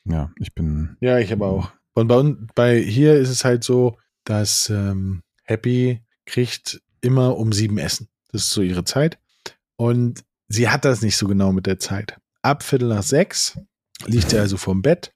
[0.05, 1.73] ja, ich bin, Ja, ich aber auch.
[1.95, 7.79] Und bei, bei hier ist es halt so, dass ähm, Happy kriegt immer um sieben
[7.79, 8.09] Essen.
[8.33, 9.19] Das ist so ihre Zeit.
[9.77, 12.17] Und sie hat das nicht so genau mit der Zeit.
[12.43, 13.59] Ab Viertel nach sechs
[14.07, 15.13] liegt sie also vorm Bett.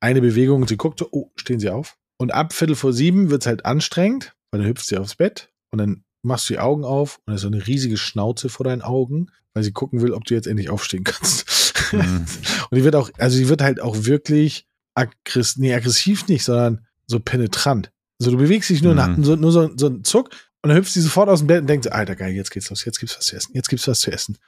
[0.00, 1.96] Eine Bewegung sie guckt so, oh, stehen sie auf.
[2.18, 5.78] Und ab Viertel vor sieben wird's halt anstrengend, weil dann hüpft sie aufs Bett und
[5.78, 8.82] dann machst du die Augen auf und da ist so eine riesige Schnauze vor deinen
[8.82, 11.74] Augen, weil sie gucken will, ob du jetzt endlich aufstehen kannst.
[11.92, 12.26] Mhm.
[12.70, 16.86] und die wird auch, also die wird halt auch wirklich aggressiv, nee, aggressiv nicht, sondern
[17.06, 17.90] so penetrant.
[18.22, 18.96] Also du bewegst dich nur, Mhm.
[18.96, 20.30] nach, so, nur so, so ein Zuck
[20.62, 22.84] und dann hüpft sie sofort aus dem Bett und denkt, Alter, geil, jetzt geht's los,
[22.84, 24.38] jetzt gibt's was zu essen, jetzt gibt's was zu essen.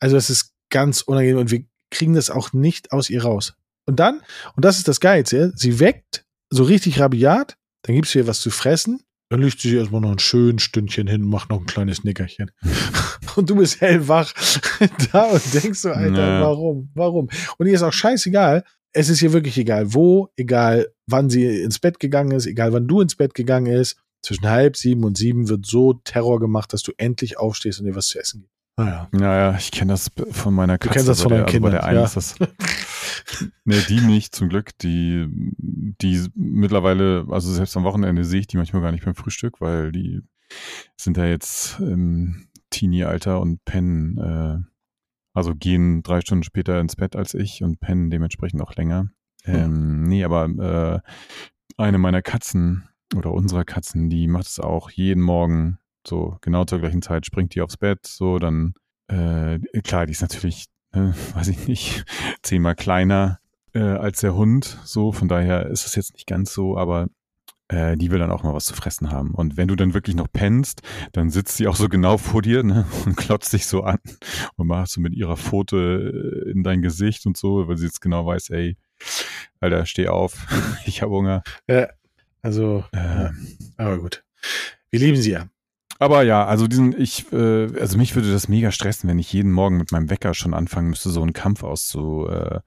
[0.00, 3.54] Also es ist ganz unangenehm und wir kriegen das auch nicht aus ihr raus.
[3.86, 4.20] Und dann,
[4.56, 8.40] und das ist das Geilste, sie weckt so richtig rabiat, dann gibst du ihr was
[8.40, 11.66] zu fressen, dann legt sie sich erstmal noch ein schönes Stündchen hin, macht noch ein
[11.66, 12.50] kleines Nickerchen.
[13.36, 14.32] und du bist hellwach
[15.12, 16.40] da und denkst so, Alter, Ja.
[16.42, 17.28] warum, warum?
[17.58, 18.64] Und ihr ist auch scheißegal.
[18.92, 22.88] Es ist ihr wirklich egal, wo, egal, wann sie ins Bett gegangen ist, egal, wann
[22.88, 23.96] du ins Bett gegangen ist.
[24.22, 27.94] Zwischen halb sieben und sieben wird so Terror gemacht, dass du endlich aufstehst und ihr
[27.94, 28.54] was zu essen gibst.
[28.76, 29.08] Naja.
[29.14, 30.94] ja, ja, ich kenne das von meiner Katze.
[30.94, 32.04] kennst das von der, deinen also bei der Kindern, einen ja.
[32.04, 32.34] ist das,
[33.64, 34.76] Nee, die nicht, zum Glück.
[34.78, 39.60] Die, die mittlerweile, also selbst am Wochenende sehe ich die manchmal gar nicht beim Frühstück,
[39.60, 40.22] weil die
[40.96, 44.69] sind ja jetzt im Teenie-Alter und pennen, äh,
[45.40, 49.08] also gehen drei Stunden später ins Bett als ich und pennen dementsprechend auch länger.
[49.46, 51.00] Ähm, nee, aber äh,
[51.78, 56.80] eine meiner Katzen oder unserer Katzen, die macht es auch jeden Morgen so genau zur
[56.80, 58.74] gleichen Zeit, springt die aufs Bett, so dann,
[59.08, 62.04] äh, klar, die ist natürlich, äh, weiß ich nicht,
[62.42, 63.38] zehnmal kleiner
[63.72, 67.08] äh, als der Hund, so, von daher ist es jetzt nicht ganz so, aber
[67.70, 69.30] äh, die will dann auch mal was zu fressen haben.
[69.30, 72.62] Und wenn du dann wirklich noch pennst, dann sitzt sie auch so genau vor dir
[72.62, 73.98] ne, und klotzt dich so an
[74.56, 78.00] und macht so mit ihrer Pfote äh, in dein Gesicht und so, weil sie jetzt
[78.00, 78.76] genau weiß, ey,
[79.60, 80.46] Alter, steh auf,
[80.84, 81.42] ich habe Hunger.
[81.68, 81.88] Ja,
[82.42, 83.30] also, Äh,
[83.76, 84.24] aber gut.
[84.90, 85.46] Wir lieben sie ja.
[85.98, 89.52] Aber ja, also diesen, ich, äh, also mich würde das mega stressen, wenn ich jeden
[89.52, 92.60] Morgen mit meinem Wecker schon anfangen müsste, so einen Kampf auszu, äh,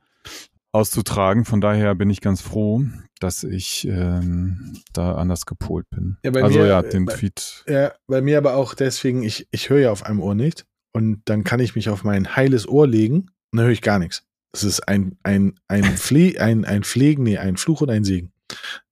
[0.74, 1.46] auszutragen.
[1.46, 2.84] Von daher bin ich ganz froh,
[3.20, 6.18] dass ich ähm, da anders gepolt bin.
[6.24, 7.64] Ja, bei also mir, ja, äh, den bei- Tweet.
[7.68, 10.66] Ja, bei mir aber auch deswegen, ich, ich höre ja auf einem Ohr nicht.
[10.96, 13.98] Und dann kann ich mich auf mein heiles Ohr legen und dann höre ich gar
[14.00, 14.24] nichts.
[14.52, 18.32] Das ist ein, ein, ein, Fle ein, ein Pflegen, nee, ein Fluch und ein Segen.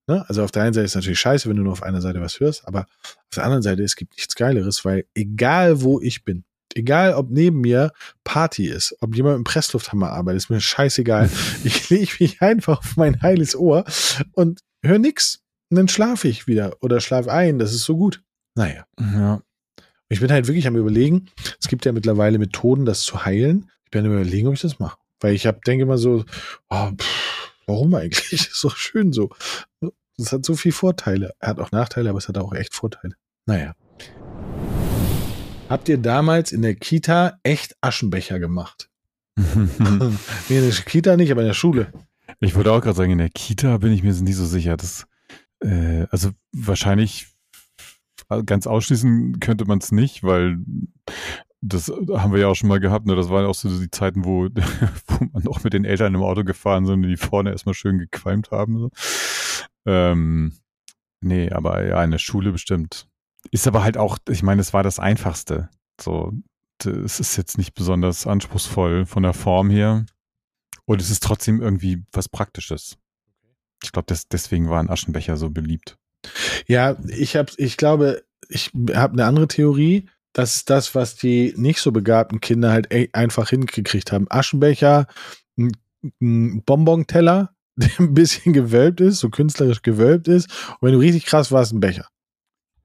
[0.07, 0.27] Ne?
[0.27, 2.21] Also auf der einen Seite ist es natürlich scheiße, wenn du nur auf einer Seite
[2.21, 6.23] was hörst, aber auf der anderen Seite, es gibt nichts Geileres, weil egal wo ich
[6.23, 6.43] bin,
[6.75, 7.91] egal ob neben mir
[8.23, 11.29] Party ist, ob jemand im Presslufthammer arbeitet, ist mir scheißegal.
[11.63, 13.85] ich lege mich einfach auf mein heiles Ohr
[14.33, 15.41] und höre nix.
[15.69, 17.59] Und dann schlafe ich wieder oder schlafe ein.
[17.59, 18.21] Das ist so gut.
[18.55, 18.85] Naja.
[18.99, 19.41] Ja.
[20.09, 21.29] Ich bin halt wirklich am überlegen,
[21.59, 23.71] es gibt ja mittlerweile Methoden, das zu heilen.
[23.85, 24.97] Ich bin am überlegen, ob ich das mache.
[25.21, 26.25] Weil ich hab, denke immer so,
[26.69, 28.33] oh, pff, warum eigentlich?
[28.51, 29.29] Ist doch schön so.
[30.17, 31.33] Das hat so viele Vorteile.
[31.39, 33.15] Er hat auch Nachteile, aber es hat auch echt Vorteile.
[33.45, 33.73] Naja.
[35.71, 38.89] Habt ihr damals in der Kita echt Aschenbecher gemacht?
[39.37, 41.93] nee, in der Kita nicht, aber in der Schule.
[42.41, 44.75] Ich würde auch gerade sagen, in der Kita bin ich mir nicht so sicher.
[44.75, 45.07] Dass,
[45.61, 47.27] äh, also wahrscheinlich
[48.45, 50.57] ganz ausschließen könnte man es nicht, weil
[51.61, 53.05] das haben wir ja auch schon mal gehabt.
[53.05, 53.15] Ne?
[53.15, 54.49] Das waren auch so die Zeiten, wo,
[55.07, 57.97] wo man noch mit den Eltern im Auto gefahren sind und die vorne erstmal schön
[57.97, 58.77] gequalmt haben.
[58.77, 58.89] So.
[59.85, 60.51] Ähm,
[61.21, 63.07] nee, aber ja, in der Schule bestimmt.
[63.49, 65.69] Ist aber halt auch, ich meine, es war das Einfachste.
[65.99, 66.33] So,
[66.85, 70.05] es ist jetzt nicht besonders anspruchsvoll von der Form her.
[70.85, 72.97] Und es ist trotzdem irgendwie was Praktisches.
[73.83, 75.97] Ich glaube, des, deswegen waren Aschenbecher so beliebt.
[76.67, 80.07] Ja, ich hab, ich glaube, ich habe eine andere Theorie.
[80.33, 84.27] Das ist das, was die nicht so begabten Kinder halt einfach hingekriegt haben.
[84.29, 85.07] Aschenbecher,
[85.57, 85.71] ein,
[86.21, 90.49] ein Bonbonteller, der ein bisschen gewölbt ist, so künstlerisch gewölbt ist.
[90.79, 92.07] Und wenn du richtig krass warst, ein Becher.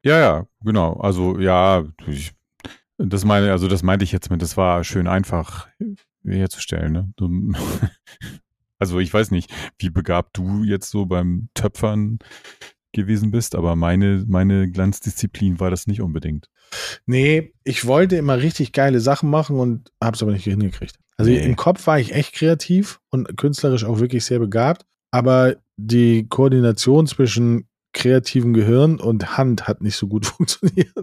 [0.06, 0.92] Ja, ja, genau.
[1.00, 2.32] Also ja, ich,
[2.96, 5.66] das meine, also das meinte ich jetzt mit, das war schön einfach
[6.24, 7.12] herzustellen.
[7.18, 7.52] Ne?
[8.78, 12.18] Also ich weiß nicht, wie begabt du jetzt so beim Töpfern
[12.92, 16.50] gewesen bist, aber meine, meine Glanzdisziplin war das nicht unbedingt.
[17.06, 20.98] Nee, ich wollte immer richtig geile Sachen machen und habe es aber nicht hingekriegt.
[21.16, 21.42] Also nee.
[21.42, 27.06] im Kopf war ich echt kreativ und künstlerisch auch wirklich sehr begabt, aber die Koordination
[27.06, 27.66] zwischen
[27.96, 30.94] kreativem Gehirn und Hand hat nicht so gut funktioniert.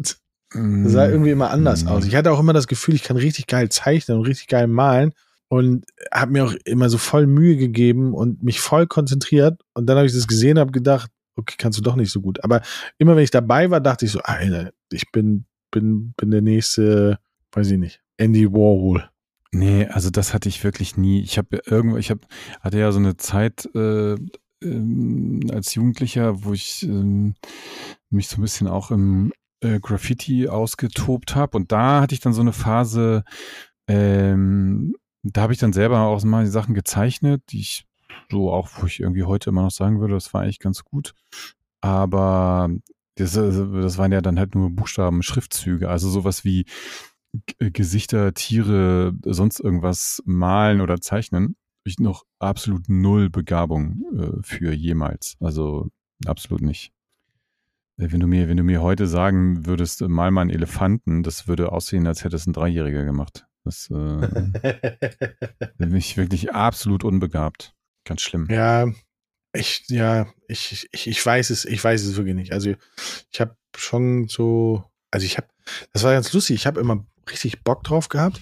[0.56, 1.88] Das sah irgendwie immer anders mm.
[1.88, 2.06] aus.
[2.06, 5.13] Ich hatte auch immer das Gefühl, ich kann richtig geil zeichnen und richtig geil malen
[5.49, 9.62] und habe mir auch immer so voll Mühe gegeben und mich voll konzentriert.
[9.73, 12.43] Und dann habe ich das gesehen, habe gedacht, okay, kannst du doch nicht so gut.
[12.43, 12.62] Aber
[12.99, 17.17] immer wenn ich dabei war, dachte ich so, Alter, ich bin, bin, bin der nächste,
[17.51, 19.10] weiß ich nicht, Andy Warhol.
[19.51, 21.21] Nee, also das hatte ich wirklich nie.
[21.21, 22.21] Ich habe irgendwo, ich habe,
[22.62, 24.15] hatte ja so eine Zeit äh,
[24.63, 27.36] ähm, als Jugendlicher, wo ich ähm,
[28.10, 31.58] mich so ein bisschen auch im äh, Graffiti ausgetobt habe.
[31.58, 33.23] Und da hatte ich dann so eine Phase,
[33.88, 37.86] ähm, da habe ich dann selber auch mal die Sachen gezeichnet, die ich
[38.32, 41.13] so auch, wo ich irgendwie heute immer noch sagen würde, das war eigentlich ganz gut.
[41.82, 42.69] Aber
[43.15, 46.65] das, das waren ja dann halt nur Buchstaben, Schriftzüge, also sowas wie
[47.60, 51.56] Gesichter, Tiere, sonst irgendwas malen oder zeichnen.
[51.86, 55.36] Ich noch absolut null Begabung äh, für jemals.
[55.39, 55.89] Also
[56.26, 56.93] absolut nicht.
[57.98, 61.48] Äh, wenn du mir, wenn du mir heute sagen würdest, mal mal einen Elefanten, das
[61.48, 63.46] würde aussehen, als hätte es ein Dreijähriger gemacht.
[63.65, 63.93] Das äh,
[65.78, 67.74] bin ich wirklich absolut unbegabt.
[68.06, 68.48] Ganz schlimm.
[68.50, 68.88] Ja,
[69.54, 72.52] ich, ja, ich, ich, ich weiß es, ich weiß es wirklich nicht.
[72.54, 72.74] Also
[73.32, 75.48] ich habe schon so, also ich habe,
[75.93, 78.41] das war ganz lustig, ich habe immer richtig Bock drauf gehabt,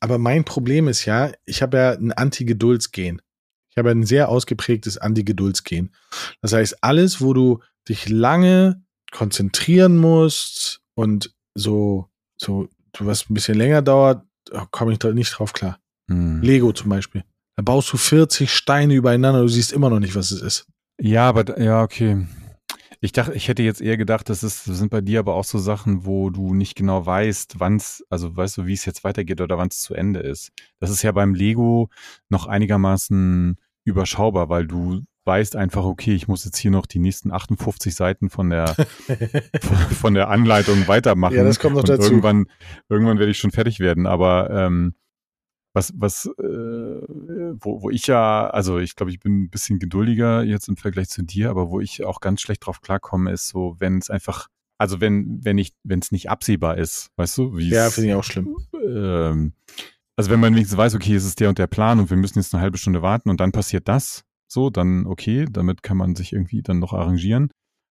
[0.00, 3.22] aber mein Problem ist ja, ich habe ja ein Anti-Geduldsgen.
[3.70, 5.92] Ich habe ein sehr ausgeprägtes Anti-Geduldsgen.
[6.40, 13.58] Das heißt, alles, wo du dich lange konzentrieren musst und so, so, was ein bisschen
[13.58, 14.24] länger dauert,
[14.70, 15.78] komme ich da nicht drauf klar.
[16.08, 16.40] Hm.
[16.40, 17.24] Lego zum Beispiel.
[17.56, 20.66] Da baust du 40 Steine übereinander, du siehst immer noch nicht, was es ist.
[21.00, 22.26] Ja, aber ja, okay.
[23.00, 25.44] Ich dachte, ich hätte jetzt eher gedacht, das, ist, das sind bei dir aber auch
[25.44, 29.04] so Sachen, wo du nicht genau weißt, wann es, also weißt du, wie es jetzt
[29.04, 30.52] weitergeht oder wann es zu Ende ist.
[30.80, 31.90] Das ist ja beim Lego
[32.28, 37.32] noch einigermaßen überschaubar, weil du weißt einfach, okay, ich muss jetzt hier noch die nächsten
[37.32, 38.74] 58 Seiten von der
[40.00, 41.34] von der Anleitung weitermachen.
[41.34, 42.10] Ja, das kommt noch dazu.
[42.10, 42.46] Irgendwann,
[42.88, 44.06] irgendwann werde ich schon fertig werden.
[44.06, 44.94] Aber ähm,
[45.76, 47.02] was, was, äh,
[47.60, 51.10] wo, wo ich ja, also ich glaube, ich bin ein bisschen geduldiger jetzt im Vergleich
[51.10, 54.48] zu dir, aber wo ich auch ganz schlecht drauf klarkomme, ist so, wenn es einfach,
[54.78, 58.14] also wenn, wenn ich, wenn es nicht absehbar ist, weißt du, wie Ja, finde ich
[58.14, 58.56] auch schlimm.
[58.72, 59.52] Ähm,
[60.16, 62.38] also wenn man wenigstens weiß, okay, es ist der und der Plan und wir müssen
[62.38, 66.16] jetzt eine halbe Stunde warten und dann passiert das, so, dann okay, damit kann man
[66.16, 67.50] sich irgendwie dann noch arrangieren.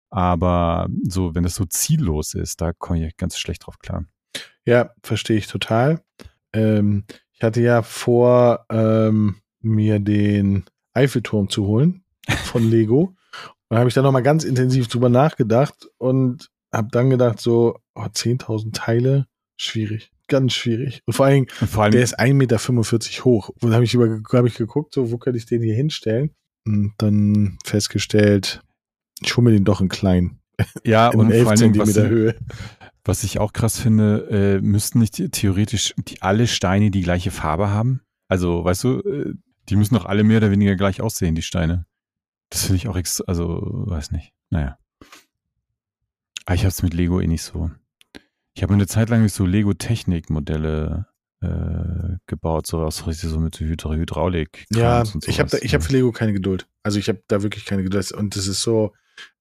[0.10, 4.06] Aber so, wenn es so ziellos ist, da komme ich ganz schlecht drauf klar.
[4.66, 6.02] Ja, verstehe ich total.
[6.54, 7.04] Ähm,
[7.36, 12.04] ich hatte ja vor, ähm, mir den Eiffelturm zu holen
[12.46, 13.16] von Lego.
[13.70, 18.02] und habe ich da nochmal ganz intensiv drüber nachgedacht und habe dann gedacht, so, oh,
[18.02, 20.12] 10.000 Teile, schwierig.
[20.28, 21.02] Ganz schwierig.
[21.06, 23.50] Und vor allem, und vor allem der ist 1,45 Meter hoch.
[23.62, 26.32] Und da habe ich, hab ich geguckt, so, wo könnte ich den hier hinstellen?
[26.66, 28.62] Und dann festgestellt,
[29.22, 30.40] ich hole mir den doch in klein.
[30.84, 32.36] Ja, und 11 vor allem, Zentimeter was, Höhe.
[33.06, 37.70] Was ich auch krass finde, äh, müssten nicht theoretisch die, alle Steine die gleiche Farbe
[37.70, 38.02] haben?
[38.28, 39.34] Also, weißt du, äh,
[39.70, 41.86] die müssen doch alle mehr oder weniger gleich aussehen, die Steine.
[42.50, 44.34] Das finde ich auch, ex also, weiß nicht.
[44.50, 44.80] Naja.
[46.46, 47.72] Aber ah, ich habe es mit Lego eh nicht so.
[48.54, 51.08] Ich habe eine Zeit lang so Lego-Technik-Modelle
[51.42, 54.66] äh, gebaut, so aus so mit Hydra Hydraulik.
[54.72, 56.68] Ja, ich habe ich habe für Lego keine Geduld.
[56.82, 58.12] Also ich habe da wirklich keine Geduld.
[58.12, 58.94] Und das ist so,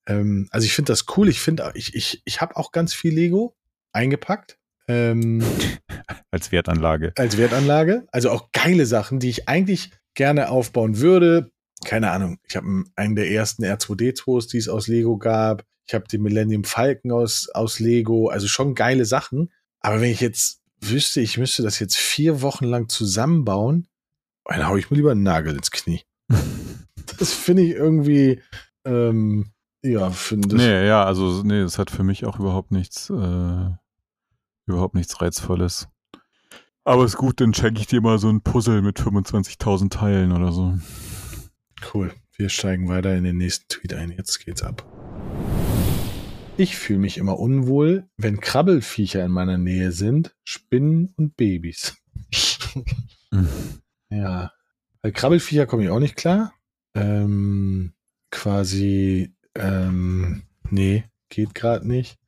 [0.06, 1.28] ähm, also ich finde das cool.
[1.28, 3.56] Ich finde, ich, ich, ich habe auch ganz viel Lego
[3.92, 4.58] eingepackt.
[4.88, 5.42] Ähm,
[6.30, 7.12] als Wertanlage.
[7.16, 8.06] Als Wertanlage.
[8.12, 11.50] Also auch geile Sachen, die ich eigentlich gerne aufbauen würde.
[11.84, 12.38] Keine Ahnung.
[12.48, 15.64] Ich habe einen der ersten R2D2s, die es aus Lego gab.
[15.86, 18.28] Ich habe den Millennium Falcon aus, aus Lego.
[18.28, 19.52] Also schon geile Sachen.
[19.80, 23.88] Aber wenn ich jetzt wüsste, ich müsste das jetzt vier Wochen lang zusammenbauen,
[24.44, 26.02] dann hau ich mir lieber einen Nagel ins Knie.
[27.18, 28.42] das finde ich irgendwie,
[28.84, 29.53] ähm,
[29.84, 33.70] ja, finde Nee, ja, also, nee, es hat für mich auch überhaupt nichts, äh,
[34.66, 35.88] überhaupt nichts Reizvolles.
[36.84, 40.52] Aber ist gut, dann check ich dir mal so ein Puzzle mit 25.000 Teilen oder
[40.52, 40.78] so.
[41.92, 42.12] Cool.
[42.36, 44.10] Wir steigen weiter in den nächsten Tweet ein.
[44.10, 44.84] Jetzt geht's ab.
[46.56, 51.96] Ich fühle mich immer unwohl, wenn Krabbelfiecher in meiner Nähe sind, Spinnen und Babys.
[53.30, 53.44] Mhm.
[54.10, 54.52] Ja.
[55.02, 56.52] Bei Krabbelfiecher komme ich auch nicht klar.
[56.94, 57.94] Ähm,
[58.30, 62.18] quasi, ähm, nee, geht gerade nicht.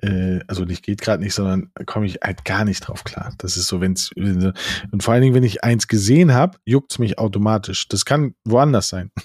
[0.00, 3.32] Äh, also nicht geht gerade nicht, sondern komme ich halt gar nicht drauf klar.
[3.38, 7.18] Das ist so, wenn's und vor allen Dingen, wenn ich eins gesehen habe, juckt's mich
[7.18, 7.88] automatisch.
[7.88, 9.10] Das kann woanders sein.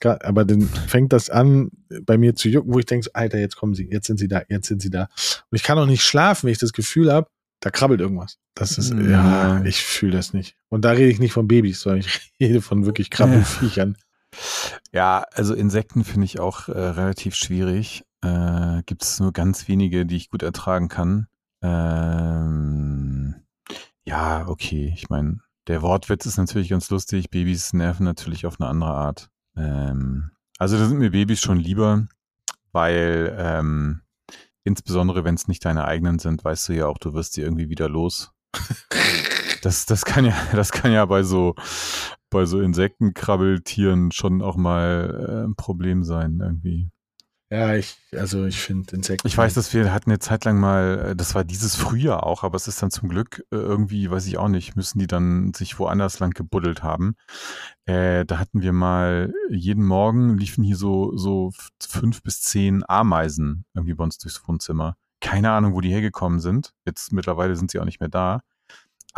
[0.00, 1.70] Kann, aber dann fängt das an,
[2.02, 4.28] bei mir zu jucken, wo ich denke, so, Alter, jetzt kommen sie, jetzt sind sie
[4.28, 5.08] da, jetzt sind sie da.
[5.50, 8.38] Und ich kann auch nicht schlafen, wenn ich das Gefühl habe, da krabbelt irgendwas.
[8.54, 9.00] Das ist, ja,
[9.58, 9.64] Ja.
[9.64, 10.54] ich fühle das nicht.
[10.68, 13.96] Und da rede ich nicht von Babys, sondern ich rede von wirklich Krabbelfiechern.
[14.92, 18.04] Ja, also Insekten finde ich auch äh, relativ schwierig.
[18.22, 21.26] Äh, Gibt es nur ganz wenige, die ich gut ertragen kann.
[21.62, 23.36] Ähm,
[24.04, 24.92] ja, okay.
[24.94, 27.30] Ich meine, der Wortwitz ist natürlich ganz lustig.
[27.30, 29.28] Babys nerven natürlich auf eine andere Art.
[29.56, 32.08] Ähm, also da sind mir Babys schon lieber,
[32.72, 34.00] weil ähm,
[34.64, 37.68] insbesondere wenn es nicht deine eigenen sind, weißt du ja auch, du wirst sie irgendwie
[37.68, 38.32] wieder los.
[39.62, 41.54] Das, das kann ja, das kann ja bei so,
[42.30, 46.90] bei so Insektenkrabbeltieren schon auch mal äh, ein Problem sein, irgendwie.
[47.50, 49.26] Ja, ich, also ich finde Insekten.
[49.26, 52.42] Ich weiß, dass wir hatten eine Zeit lang mal, äh, das war dieses Frühjahr auch,
[52.42, 55.54] aber es ist dann zum Glück äh, irgendwie, weiß ich auch nicht, müssen die dann
[55.54, 57.16] sich woanders lang gebuddelt haben.
[57.86, 63.64] Äh, da hatten wir mal, jeden Morgen liefen hier so, so fünf bis zehn Ameisen
[63.72, 64.96] irgendwie bei uns durchs Wohnzimmer.
[65.20, 66.74] Keine Ahnung, wo die hergekommen sind.
[66.84, 68.42] Jetzt mittlerweile sind sie auch nicht mehr da.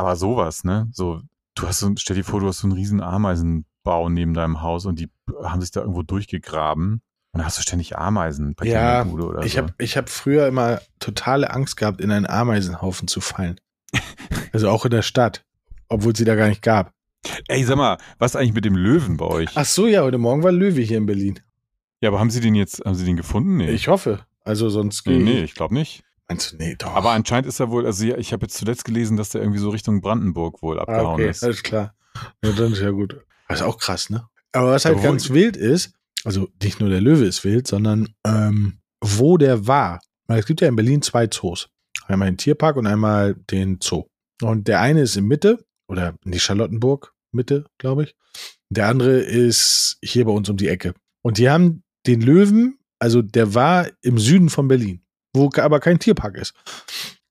[0.00, 0.88] Aber sowas, ne?
[0.92, 1.20] So,
[1.54, 4.86] du hast so, stell dir vor, du hast so einen riesen Ameisenbau neben deinem Haus
[4.86, 5.10] und die
[5.44, 7.02] haben sich da irgendwo durchgegraben.
[7.32, 9.58] Und dann hast du ständig Ameisen bei dir Ja, in der Bude oder Ich so.
[9.58, 13.60] habe ich hab früher immer totale Angst gehabt, in einen Ameisenhaufen zu fallen.
[14.52, 15.44] Also auch in der Stadt,
[15.88, 16.92] obwohl sie da gar nicht gab.
[17.46, 19.50] Ey, sag mal, was ist eigentlich mit dem Löwen bei euch?
[19.54, 21.38] Ach so, ja, heute Morgen war Löwe hier in Berlin.
[22.00, 23.58] Ja, aber haben sie den jetzt, haben sie den gefunden?
[23.58, 23.70] Nee.
[23.70, 24.24] Ich hoffe.
[24.42, 26.02] Also sonst nee, nee, ich glaube nicht.
[26.30, 26.94] Meinst du, nee, doch.
[26.94, 29.58] Aber anscheinend ist er wohl, also ja, ich habe jetzt zuletzt gelesen, dass der irgendwie
[29.58, 31.42] so Richtung Brandenburg wohl ah, abgehauen okay, ist.
[31.42, 31.92] alles klar.
[32.44, 33.16] Ja, dann ist ja gut.
[33.48, 34.28] Das ist auch krass, ne?
[34.52, 38.14] Aber was halt Obwohl- ganz wild ist, also nicht nur der Löwe ist wild, sondern
[38.24, 39.98] ähm, wo der war.
[40.28, 41.68] Weil es gibt ja in Berlin zwei Zoos.
[42.06, 44.04] Einmal den Tierpark und einmal den Zoo.
[44.40, 48.14] Und der eine ist in Mitte oder in die Charlottenburg Mitte, glaube ich.
[48.68, 50.94] Der andere ist hier bei uns um die Ecke.
[51.22, 55.02] Und die haben den Löwen, also der war im Süden von Berlin,
[55.34, 56.54] wo aber kein Tierpark ist.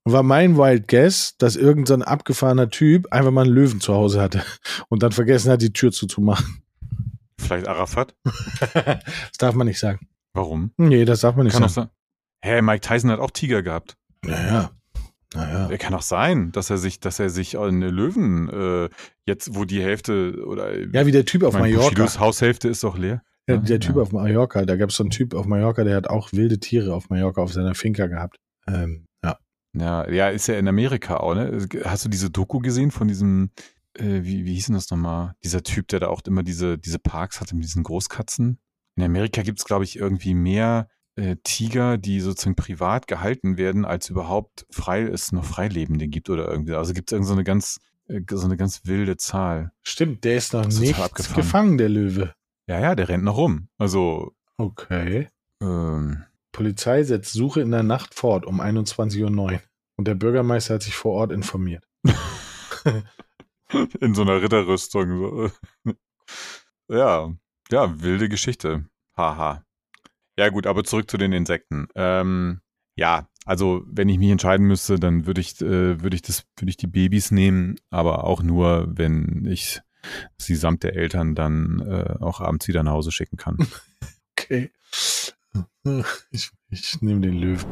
[0.05, 4.21] War mein Wild Guess, dass irgendein so abgefahrener Typ einfach mal einen Löwen zu Hause
[4.21, 4.43] hatte
[4.89, 6.63] und dann vergessen hat, die Tür zuzumachen.
[7.37, 8.15] Vielleicht Arafat?
[8.73, 10.07] das darf man nicht sagen.
[10.33, 10.71] Warum?
[10.77, 11.89] Nee, das darf man nicht Kann sagen.
[12.41, 13.97] Hä, Mike Tyson hat auch Tiger gehabt.
[14.23, 14.71] Naja.
[15.33, 15.69] Naja.
[15.69, 18.89] Er kann auch sein, dass er sich, dass er sich eine Löwen äh,
[19.25, 21.89] jetzt, wo die Hälfte oder Ja, wie der Typ auf mein, Mallorca.
[21.89, 23.21] Bushidos Haushälfte ist doch leer.
[23.49, 24.01] Ja, der Typ ja.
[24.01, 26.93] auf Mallorca, da gab es so einen Typ auf Mallorca, der hat auch wilde Tiere
[26.93, 28.37] auf Mallorca auf seiner Finca gehabt.
[28.67, 29.37] Ähm, ja.
[29.75, 31.67] Ja, ja, ist ja in Amerika auch, ne?
[31.83, 33.51] Hast du diese Doku gesehen von diesem,
[33.93, 35.33] äh, wie, wie hieß denn das nochmal?
[35.43, 38.59] Dieser Typ, der da auch immer diese, diese Parks hatte mit diesen Großkatzen.
[38.95, 43.85] In Amerika gibt es, glaube ich, irgendwie mehr äh, Tiger, die sozusagen privat gehalten werden,
[43.85, 46.73] als überhaupt frei es noch Freilebende gibt oder irgendwie.
[46.73, 49.71] Also gibt es irgend so eine ganz, äh, so eine ganz wilde Zahl.
[49.83, 50.95] Stimmt, der ist noch nicht
[51.35, 52.33] gefangen, der Löwe.
[52.69, 53.67] Ja, ja, der rennt noch rum.
[53.79, 55.27] Also, Okay.
[55.59, 59.59] ähm, Polizei setzt Suche in der Nacht fort um 21.09 Uhr.
[59.95, 61.83] Und der Bürgermeister hat sich vor Ort informiert.
[63.99, 65.51] in so einer Ritterrüstung.
[66.87, 67.33] Ja,
[67.71, 68.85] ja, wilde Geschichte.
[69.17, 69.63] Haha.
[70.37, 71.87] Ja, gut, aber zurück zu den Insekten.
[71.95, 72.61] Ähm,
[72.95, 76.69] ja, also wenn ich mich entscheiden müsste, dann würde ich, äh, würde ich das, würde
[76.69, 79.81] ich die Babys nehmen, aber auch nur, wenn ich
[80.37, 83.57] sie samt der Eltern dann äh, auch abends wieder nach Hause schicken kann.
[84.41, 84.71] Okay.
[86.31, 87.65] Ich, ich nehme den Löwen.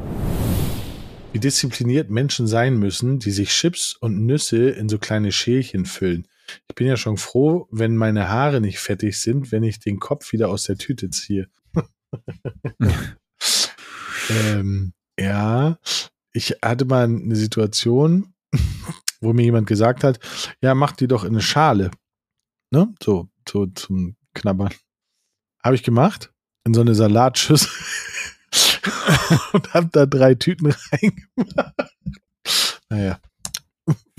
[1.32, 6.28] Wie diszipliniert Menschen sein müssen, die sich Chips und Nüsse in so kleine Schälchen füllen.
[6.68, 10.32] Ich bin ja schon froh, wenn meine Haare nicht fettig sind, wenn ich den Kopf
[10.32, 11.48] wieder aus der Tüte ziehe.
[14.30, 15.78] ähm, ja,
[16.32, 18.34] ich hatte mal eine Situation,
[19.22, 20.20] wo mir jemand gesagt hat,
[20.62, 21.92] ja, mach die doch in eine Schale.
[22.72, 22.94] Ne?
[23.02, 24.74] So, so zum Knabbern.
[25.64, 26.32] Habe ich gemacht
[26.66, 27.70] in so eine Salatschüssel
[29.54, 31.74] und hab da drei Tüten reingemacht.
[32.90, 33.20] Naja,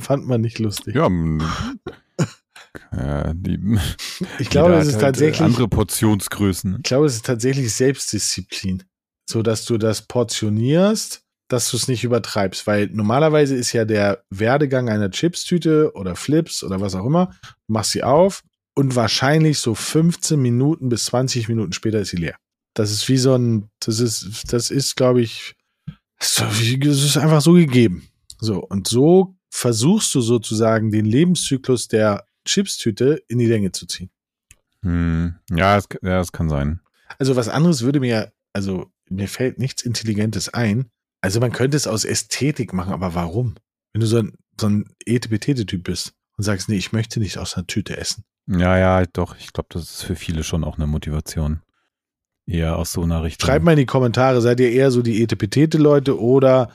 [0.01, 0.95] fand man nicht lustig.
[0.95, 1.09] ja,
[3.35, 3.79] die,
[4.39, 6.77] ich glaube, es ist halt, tatsächlich, andere Portionsgrößen.
[6.77, 8.83] ich glaube, es ist tatsächlich Selbstdisziplin.
[9.29, 12.67] So, dass du das portionierst, dass du es nicht übertreibst.
[12.67, 17.73] Weil normalerweise ist ja der Werdegang einer Chipstüte oder Flips oder was auch immer, du
[17.73, 18.45] machst sie auf
[18.75, 22.37] und wahrscheinlich so 15 Minuten bis 20 Minuten später ist sie leer.
[22.75, 25.57] Das ist wie so ein, das ist, das ist, glaube ich,
[26.19, 28.09] das ist einfach so gegeben.
[28.39, 34.11] So, und so versuchst du sozusagen den Lebenszyklus der Chipstüte in die Länge zu ziehen.
[34.83, 35.35] Hm.
[35.51, 36.81] Ja, es, ja, es kann sein.
[37.19, 40.91] Also was anderes würde mir, also mir fällt nichts Intelligentes ein.
[41.21, 43.57] Also man könnte es aus Ästhetik machen, aber warum?
[43.93, 47.57] Wenn du so ein, so ein Etepetete-Typ bist und sagst, nee, ich möchte nicht aus
[47.57, 48.25] einer Tüte essen.
[48.47, 49.37] Ja, ja, doch.
[49.39, 51.61] Ich glaube, das ist für viele schon auch eine Motivation.
[52.47, 53.47] Eher aus so einer Richtung.
[53.47, 56.73] Schreibt mal in die Kommentare, seid ihr eher so die Etepetete-Leute oder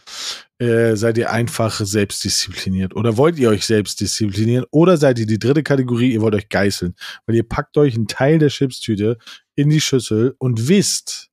[0.60, 2.96] äh, seid ihr einfach selbstdiszipliniert?
[2.96, 4.66] Oder wollt ihr euch selbst disziplinieren?
[4.70, 6.94] Oder seid ihr die dritte Kategorie, ihr wollt euch geißeln?
[7.26, 9.18] Weil ihr packt euch einen Teil der Chipstüte
[9.56, 11.32] in die Schüssel und wisst,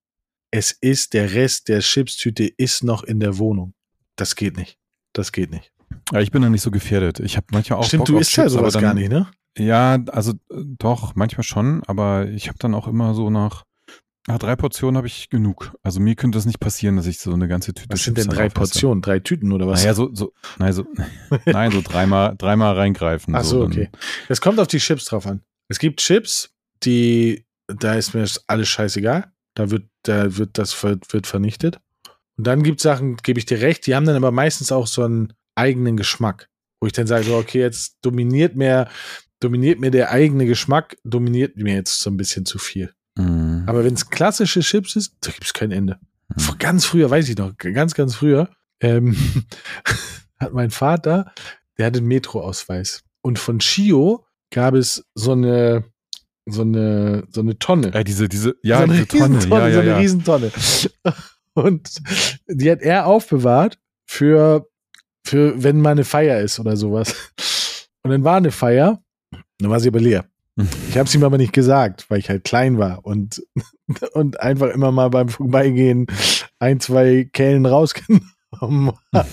[0.50, 3.74] es ist der Rest der Chipstüte ist noch in der Wohnung.
[4.16, 4.78] Das geht nicht.
[5.12, 5.72] Das geht nicht.
[6.12, 7.20] Ja, ich bin da nicht so gefährdet.
[7.20, 9.28] Ich habe manchmal auch Stimmt, Bock du isst ja sowas dann, gar nicht, ne?
[9.58, 13.64] Ja, also äh, doch, manchmal schon, aber ich habe dann auch immer so nach,
[14.28, 15.74] nach drei Portionen habe ich genug.
[15.82, 18.26] Also mir könnte es nicht passieren, dass ich so eine ganze Tüte Was sind Chips
[18.28, 18.48] denn dann drei.
[18.48, 19.02] Portionen?
[19.02, 19.80] Drei Tüten oder was?
[19.80, 20.84] Naja, so, so, nein, so,
[21.46, 23.34] nein, so dreimal, dreimal reingreifen.
[23.34, 23.90] Ach so, dann- okay.
[24.28, 25.42] Es kommt auf die Chips drauf an.
[25.68, 26.50] Es gibt Chips,
[26.84, 29.32] die, da ist mir alles scheißegal.
[29.60, 31.78] Da wird, da wird das wird vernichtet.
[32.38, 34.86] Und dann gibt es Sachen, gebe ich dir recht, die haben dann aber meistens auch
[34.86, 36.48] so einen eigenen Geschmack.
[36.80, 38.88] Wo ich dann sage, so, okay, jetzt dominiert mir,
[39.40, 42.94] dominiert mir der eigene Geschmack, dominiert mir jetzt so ein bisschen zu viel.
[43.18, 43.64] Mhm.
[43.66, 45.98] Aber wenn es klassische Chips ist, da gibt es kein Ende.
[46.34, 46.40] Mhm.
[46.40, 48.48] Vor- Ganz früher, weiß ich noch, ganz, ganz früher,
[48.80, 49.14] ähm,
[50.38, 51.32] hat mein Vater,
[51.76, 53.02] der hatte einen Metroausweis.
[53.20, 55.84] Und von Chio gab es so eine,
[56.50, 57.90] so eine, so eine Tonne.
[57.94, 59.96] Ja, diese, diese, ja, so eine diese Tonne, ja, ja, so eine ja.
[59.98, 60.50] Riesentonne.
[61.54, 62.00] Und
[62.48, 64.68] die hat er aufbewahrt für,
[65.24, 67.14] für, wenn mal eine Feier ist oder sowas.
[68.02, 69.02] Und dann war eine Feier,
[69.58, 70.24] dann war sie aber leer.
[70.90, 73.42] Ich habe es ihm aber nicht gesagt, weil ich halt klein war und,
[74.12, 76.06] und einfach immer mal beim Vorbeigehen
[76.58, 79.28] ein, zwei Kellen rausgenommen habe.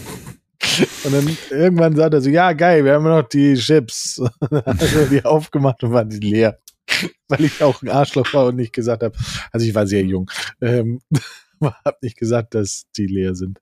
[1.04, 4.22] Und dann irgendwann sagt er so, ja geil, wir haben noch die Chips.
[4.50, 6.60] Also die aufgemacht und waren die leer.
[7.28, 9.18] Weil ich auch ein Arschloch war und nicht gesagt habe,
[9.52, 10.30] also ich war sehr jung,
[10.62, 11.00] ähm,
[11.62, 13.60] habe nicht gesagt, dass die leer sind.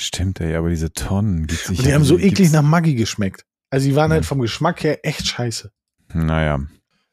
[0.00, 1.78] Stimmt, ey, aber diese Tonnen gibt's nicht.
[1.80, 3.44] Und die haben so eklig gibt's- nach Maggi geschmeckt.
[3.70, 4.14] Also die waren Hm.
[4.14, 5.70] halt vom Geschmack her echt scheiße.
[6.14, 6.60] Naja.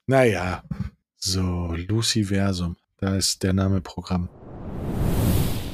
[0.07, 0.63] Naja,
[1.17, 4.29] so, Luciversum, da ist der Name Programm.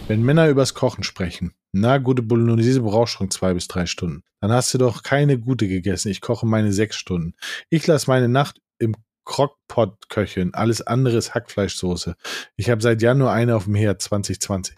[0.08, 4.24] Wenn Männer übers Kochen sprechen, na, gute Bolognese braucht schon zwei bis drei Stunden.
[4.42, 6.10] Dann hast du doch keine gute gegessen.
[6.10, 7.34] Ich koche meine sechs Stunden.
[7.70, 8.94] Ich lasse meine Nacht im
[9.26, 10.54] Crockpot köcheln.
[10.54, 12.16] Alles andere ist Hackfleischsoße.
[12.56, 14.76] Ich habe seit Januar eine auf dem Herd 2020.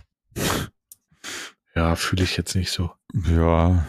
[1.75, 2.91] Ja, fühle ich jetzt nicht so.
[3.29, 3.85] Ja.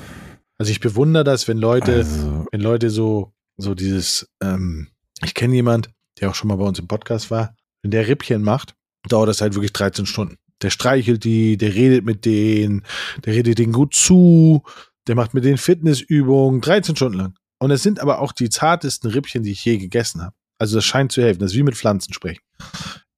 [0.57, 4.88] Also ich bewundere das, wenn Leute, Also, wenn Leute so, so dieses, ähm,
[5.22, 5.90] ich kenne jemand,
[6.20, 8.74] der auch schon mal bei uns im Podcast war, wenn der Rippchen macht,
[9.09, 10.36] dauert das halt wirklich 13 Stunden.
[10.62, 12.84] Der streichelt die, der redet mit denen,
[13.24, 14.62] der redet denen gut zu,
[15.07, 17.34] der macht mit denen Fitnessübungen, 13 Stunden lang.
[17.59, 20.34] Und es sind aber auch die zartesten Rippchen, die ich je gegessen habe.
[20.64, 21.40] Also das scheint zu helfen.
[21.40, 22.40] Das ist wie mit Pflanzen sprechen.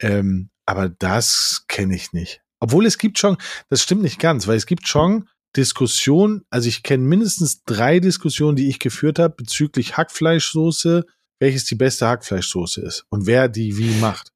[0.00, 2.40] Ähm, aber das kenne ich nicht.
[2.58, 3.36] Obwohl es gibt schon,
[3.68, 8.56] das stimmt nicht ganz, weil es gibt schon Diskussionen, also ich kenne mindestens drei Diskussionen,
[8.56, 11.04] die ich geführt habe bezüglich Hackfleischsoße,
[11.38, 14.32] welches die beste Hackfleischsoße ist und wer die wie macht.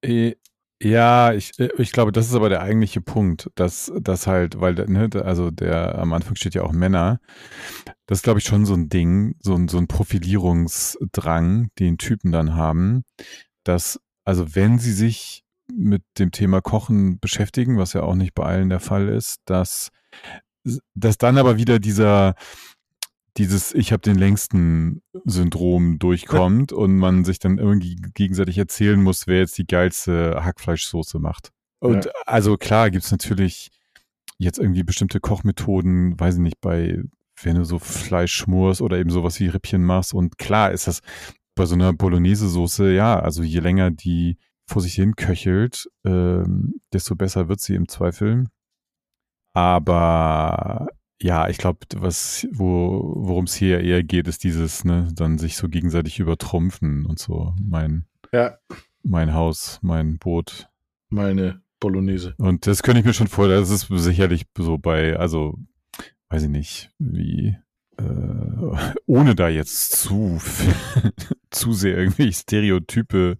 [0.82, 4.74] Ja, ich, äh, ich glaube, das ist aber der eigentliche Punkt, dass das halt, weil,
[4.74, 7.20] ne, also der am Anfang steht ja auch Männer.
[8.06, 12.32] Das ist, glaube ich, schon so ein Ding, so ein, so ein Profilierungsdrang, den Typen
[12.32, 13.04] dann haben,
[13.64, 18.44] dass, also wenn sie sich mit dem Thema Kochen beschäftigen, was ja auch nicht bei
[18.44, 19.90] allen der Fall ist, dass,
[20.94, 22.34] dass dann aber wieder dieser,
[23.36, 29.26] dieses Ich habe den längsten Syndrom durchkommt und man sich dann irgendwie gegenseitig erzählen muss,
[29.26, 31.50] wer jetzt die geilste Hackfleischsoße macht.
[31.80, 32.10] Und Ja.
[32.26, 33.70] also klar gibt's natürlich
[34.38, 37.02] jetzt irgendwie bestimmte Kochmethoden, weiß ich nicht, bei
[37.42, 40.12] wenn du so Fleisch schmorst oder eben sowas wie Rippchen machst.
[40.12, 41.00] Und klar ist das
[41.54, 47.16] bei so einer Bolognese-Soße, ja, also je länger die vor sich hin köchelt, ähm, desto
[47.16, 48.46] besser wird sie im Zweifel.
[49.52, 50.88] Aber
[51.22, 55.56] ja, ich glaube, was, wo, worum es hier eher geht, ist dieses, ne, dann sich
[55.56, 57.54] so gegenseitig übertrumpfen und so.
[57.62, 58.56] Mein, Ja,
[59.02, 60.68] mein Haus, mein Boot.
[61.08, 62.34] meine Bolognese.
[62.38, 65.58] Und das könnte ich mir schon vorstellen, das ist sicherlich so bei, also,
[66.28, 67.56] weiß ich nicht, wie,
[67.98, 70.38] äh, ohne da jetzt zu,
[71.50, 73.36] zu sehr irgendwie Stereotype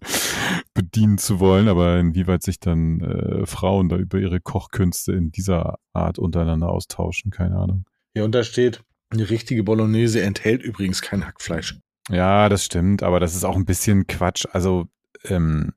[0.73, 5.77] bedienen zu wollen, aber inwieweit sich dann äh, Frauen da über ihre Kochkünste in dieser
[5.93, 7.85] Art untereinander austauschen, keine Ahnung.
[8.15, 11.79] Ja, und da steht, eine richtige Bolognese enthält übrigens kein Hackfleisch.
[12.09, 14.45] Ja, das stimmt, aber das ist auch ein bisschen Quatsch.
[14.51, 14.87] Also,
[15.25, 15.73] ähm,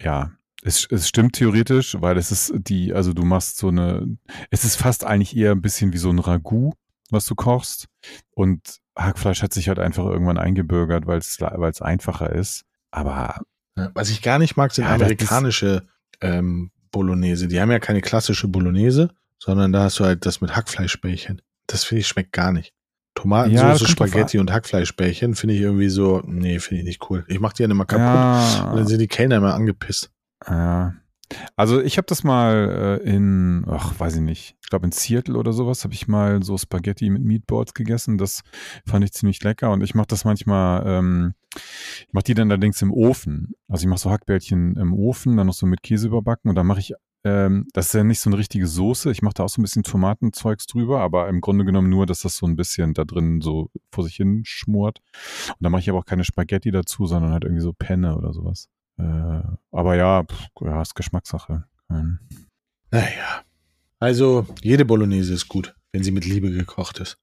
[0.00, 4.18] ja, Es, es stimmt theoretisch, weil es ist die, also du machst so eine,
[4.50, 6.74] es ist fast eigentlich eher ein bisschen wie so ein Ragout,
[7.10, 7.86] was du kochst.
[8.32, 12.64] Und Hackfleisch hat sich halt einfach irgendwann eingebürgert, weil es weil es einfacher ist.
[12.90, 13.40] Aber
[13.94, 15.86] was ich gar nicht mag, sind Ja, amerikanische
[16.20, 17.48] ähm, Bolognese.
[17.48, 21.42] Die haben ja keine klassische Bolognese, sondern da hast du halt das mit Hackfleischbällchen.
[21.66, 22.68] Das finde ich schmeckt gar nicht.
[22.68, 27.24] Ja, Tomatensauce, drauf Spaghetti und Hackfleischbällchen finde ich irgendwie so, nee, finde ich nicht cool.
[27.28, 30.10] Ich mache die ja immer kaputt und dann ja, sind die Kellner immer angepisst.
[30.48, 30.94] ja.
[31.56, 35.36] Also ich habe das mal äh, in, ach, weiß ich nicht, ich glaube in Seattle
[35.36, 38.18] oder sowas, habe ich mal so Spaghetti mit Meatballs gegessen.
[38.18, 38.42] Das
[38.86, 42.82] fand ich ziemlich lecker und ich mache das manchmal, ähm, ich mache die dann allerdings
[42.82, 43.54] im Ofen.
[43.68, 46.66] Also ich mache so Hackbällchen im Ofen, dann noch so mit Käse überbacken und dann
[46.66, 49.10] mache ich, ähm, das ist ja nicht so eine richtige Soße.
[49.10, 52.20] Ich mache da auch so ein bisschen Tomatenzeugs drüber, aber im Grunde genommen nur, dass
[52.20, 55.00] das so ein bisschen da drin so vor sich hin schmort.
[55.48, 58.32] Und dann mache ich aber auch keine Spaghetti dazu, sondern halt irgendwie so Penne oder
[58.32, 58.68] sowas.
[59.00, 59.42] Äh,
[59.72, 61.64] aber ja, pff, ja, ist Geschmackssache.
[61.90, 62.18] Ähm,
[62.90, 63.42] Naja.
[63.98, 67.18] Also, jede Bolognese ist gut, wenn sie mit Liebe gekocht ist.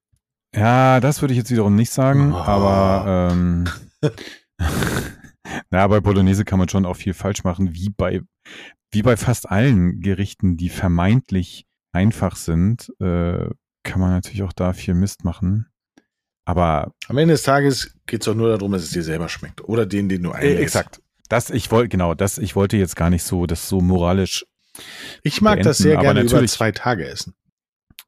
[0.55, 2.37] Ja, das würde ich jetzt wiederum nicht sagen, Oh.
[2.37, 3.65] aber ähm,
[5.69, 8.21] na, bei Bolognese kann man schon auch viel falsch machen, wie bei
[8.93, 13.49] wie bei fast allen Gerichten, die vermeintlich einfach sind, äh,
[13.83, 15.67] kann man natürlich auch da viel Mist machen.
[16.45, 19.61] Aber Am Ende des Tages geht es doch nur darum, dass es dir selber schmeckt.
[19.65, 20.61] Oder den, den du äh, einlädst.
[20.61, 21.01] exakt.
[21.29, 24.45] Das ich wollte genau, das ich wollte jetzt gar nicht so, das so moralisch.
[25.23, 27.33] Ich mag das beenden, sehr aber gerne über zwei Tage essen.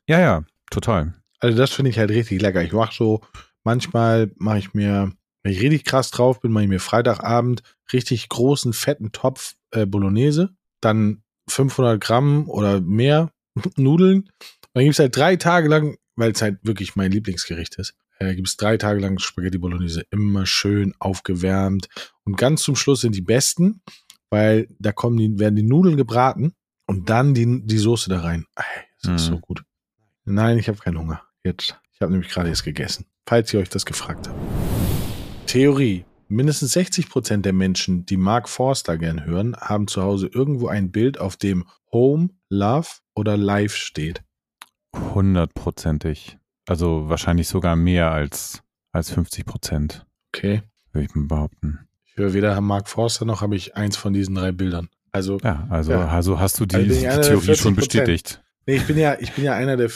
[0.08, 1.14] Ja, ja, total.
[1.40, 2.64] Also das finde ich halt richtig lecker.
[2.64, 3.22] Ich mache so,
[3.64, 5.12] manchmal mache ich mir,
[5.44, 7.64] wenn ich richtig krass drauf bin, mache ich mir Freitagabend
[7.94, 10.50] richtig großen, fetten Topf äh, Bolognese,
[10.82, 13.32] dann 500 Gramm oder mehr
[13.76, 14.30] Nudeln.
[14.74, 18.36] Dann gibt es halt drei Tage lang, weil es halt wirklich mein Lieblingsgericht ist, äh,
[18.36, 20.04] gibt es drei Tage lang Spaghetti Bolognese.
[20.12, 21.88] Immer schön aufgewärmt.
[22.24, 23.82] Und ganz zum Schluss sind die besten,
[24.30, 26.54] weil da kommen die, werden die Nudeln gebraten
[26.86, 28.46] und dann die, die Soße da rein.
[28.56, 28.64] Ey,
[29.02, 29.34] das ist Mhm.
[29.34, 29.64] so gut.
[30.26, 31.24] Nein, ich habe keinen Hunger.
[31.44, 31.80] Jetzt.
[31.94, 33.06] Ich habe nämlich gerade erst gegessen.
[33.26, 34.38] Falls ihr euch das gefragt habt.
[35.48, 36.06] Theorie.
[36.28, 40.92] Mindestens 60 Prozent der Menschen, die Mark Forster gern hören, haben zu Hause irgendwo ein
[40.92, 44.22] Bild, auf dem Home, Love oder Life steht.
[45.16, 46.38] Hundertprozentig.
[46.70, 48.62] Also wahrscheinlich sogar mehr als,
[48.92, 50.06] als 50 Prozent,
[50.36, 50.62] Okay.
[50.92, 51.80] würde ich mal behaupten.
[52.06, 54.90] Ich höre weder Mark Forster noch habe ich eins von diesen drei Bildern.
[55.12, 56.08] Also, Ja, also, Ja.
[56.10, 57.76] also hast du die, Also die Theorie schon 40%.
[57.76, 58.44] bestätigt.
[58.68, 59.90] nee, ich bin ja, ich bin ja einer der,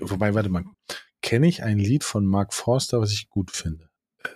[0.00, 0.64] wobei, warte mal.
[1.20, 3.88] Kenne ich ein Lied von Mark Forster, was ich gut finde?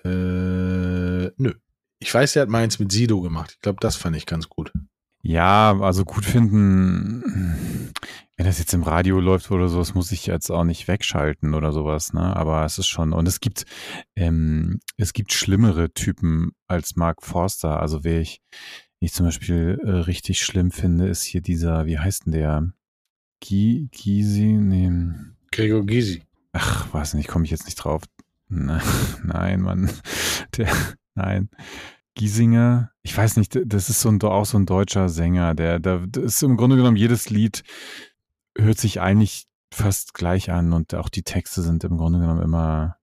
[0.04, 1.54] Äh, nö.
[2.00, 3.52] Ich weiß, er hat meins mit Sido gemacht.
[3.54, 4.72] Ich glaube, das fand ich ganz gut.
[5.22, 7.92] Ja, also gut finden,
[8.36, 11.54] wenn das jetzt im Radio läuft oder so, das muss ich jetzt auch nicht wegschalten
[11.54, 12.36] oder sowas, ne?
[12.36, 13.64] Aber es ist schon, und es gibt,
[14.14, 17.80] ähm, es gibt schlimmere Typen als Mark Forster.
[17.80, 18.40] Also wer ich,
[19.00, 22.72] ich zum Beispiel äh, richtig schlimm finde, ist hier dieser, wie heißt denn der?
[23.40, 24.90] Gi, Gysi, nee,
[25.52, 26.22] Gregor Gysi.
[26.52, 28.02] ach, weiß nicht, komme ich jetzt nicht drauf.
[28.48, 28.80] Ne-
[29.24, 29.90] Nein, Mann.
[30.56, 30.72] Der,
[31.14, 31.50] nein.
[32.18, 36.02] Giesinger, ich weiß nicht, das ist so ein, auch so ein deutscher Sänger, der, der
[36.16, 37.62] ist im Grunde genommen jedes Lied
[38.58, 42.96] hört sich eigentlich fast gleich an und auch die Texte sind im Grunde genommen immer,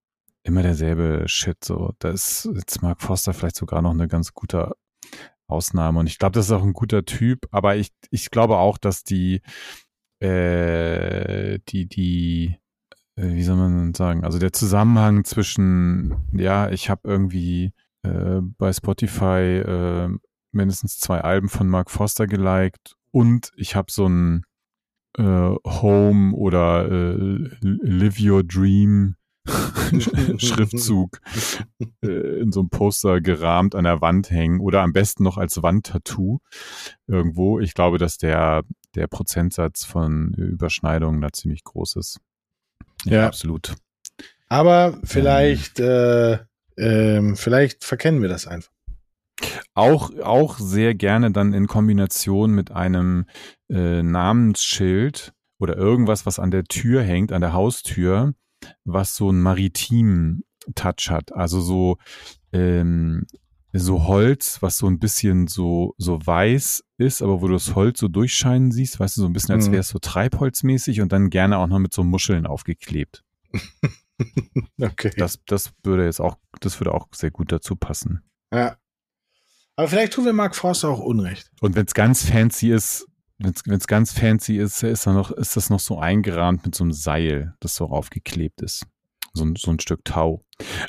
[0.44, 1.94] immer derselbe Shit, so.
[2.00, 4.76] Da ist jetzt Mark Foster vielleicht sogar noch eine ganz gute
[5.48, 8.78] Ausnahme und ich glaube, das ist auch ein guter Typ, aber ich, ich glaube auch,
[8.78, 9.42] dass die,
[10.20, 12.58] äh, die, die,
[13.16, 17.72] äh, wie soll man sagen, also der Zusammenhang zwischen, ja, ich habe irgendwie
[18.06, 20.10] äh, bei Spotify äh,
[20.52, 24.46] mindestens zwei Alben von Mark Foster geliked und ich habe so ein
[25.18, 25.24] äh,
[25.66, 29.16] Home oder äh, Live Your Dream
[30.38, 31.20] Schriftzug
[32.02, 35.62] äh, in so einem Poster gerahmt an der Wand hängen oder am besten noch als
[35.62, 36.40] Wandtattoo
[37.08, 37.60] irgendwo.
[37.60, 38.64] Ich glaube, dass der,
[38.96, 42.20] der Prozentsatz von Überschneidungen da ziemlich groß ist.
[43.04, 43.28] Ja.
[43.28, 43.76] absolut.
[44.48, 46.40] Aber vielleicht, äh,
[46.78, 48.72] ähm, vielleicht verkennen wir das einfach.
[49.74, 53.26] Auch, auch sehr gerne dann in Kombination mit einem
[53.70, 58.34] äh, Namensschild oder irgendwas, was an der Tür hängt, an der Haustür,
[58.86, 60.44] was so einen maritimen
[60.76, 61.34] Touch hat.
[61.34, 61.98] Also so,
[62.54, 63.26] ähm,
[63.74, 68.00] so Holz, was so ein bisschen so, so weiß ist, aber wo du das Holz
[68.00, 69.74] so durchscheinen siehst, weißt du, so ein bisschen, als Mhm.
[69.74, 73.24] wäre es so treibholzmäßig und dann gerne auch noch mit so Muscheln aufgeklebt.
[74.82, 75.12] Okay.
[75.18, 78.22] Das, das würde jetzt auch, das würde auch sehr gut dazu passen.
[78.54, 78.78] ja.
[79.78, 81.52] Aber vielleicht tun wir Mark Forster auch Unrecht.
[81.60, 83.06] Und wenn es ganz fancy ist,
[83.40, 86.94] wenn es ganz fancy ist, ist, noch, ist das noch so eingerahmt mit so einem
[86.94, 88.88] Seil, das so aufgeklebt ist.
[89.34, 90.46] So, ein- so ein Stück Tau.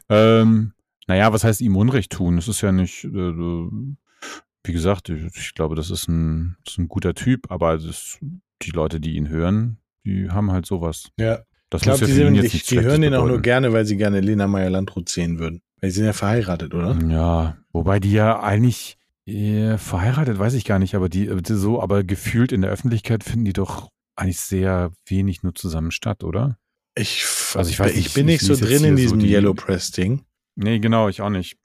[0.08, 0.72] Ähm,
[1.08, 2.38] naja, was heißt ihm Unrecht tun?
[2.38, 6.78] Es ist ja nicht, äh, wie gesagt, ich, ich glaube, das ist ein, das ist
[6.78, 8.18] ein guter Typ, aber das,
[8.62, 11.08] die Leute, die ihn hören, die haben halt sowas.
[11.18, 11.40] Ja.
[11.70, 14.20] Das Ich glaube, die, sind- jetzt die, hören den auch nur gerne, weil sie gerne
[14.20, 15.62] Lena Meyer-Landrut sehen würden.
[15.80, 16.96] Weil sie sind ja verheiratet, oder?
[17.08, 18.96] Ja, wobei die ja eigentlich
[19.26, 23.24] äh, verheiratet, weiß ich gar nicht, aber die, äh, so, aber gefühlt in der Öffentlichkeit
[23.24, 26.56] finden die doch eigentlich sehr wenig nur zusammen statt, oder?
[26.94, 29.18] Ich, Also ich weiß ich nicht, bin ich nicht so drin in hier so diesem
[29.18, 30.22] die- Yellow Press-Ding.
[30.54, 31.58] Nee, genau, ich auch nicht.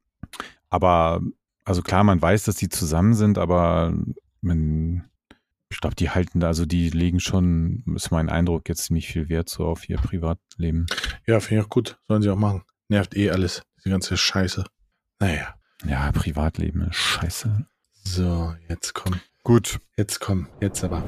[0.69, 1.21] Aber,
[1.63, 3.93] also klar, man weiß, dass die zusammen sind, aber
[4.41, 5.03] man,
[5.71, 9.29] ich glaube, die halten da, also die legen schon, ist mein Eindruck, jetzt ziemlich viel
[9.29, 10.85] Wert so auf ihr Privatleben.
[11.25, 11.97] Ja, finde ich auch gut.
[12.07, 12.63] Sollen sie auch machen.
[12.89, 13.63] Nervt eh alles.
[13.85, 14.65] Die ganze Scheiße.
[15.19, 15.55] Naja.
[15.85, 17.65] Ja, Privatleben ist scheiße.
[18.03, 19.19] So, jetzt komm.
[19.43, 19.79] Gut.
[19.97, 20.47] Jetzt komm.
[20.59, 21.03] Jetzt aber.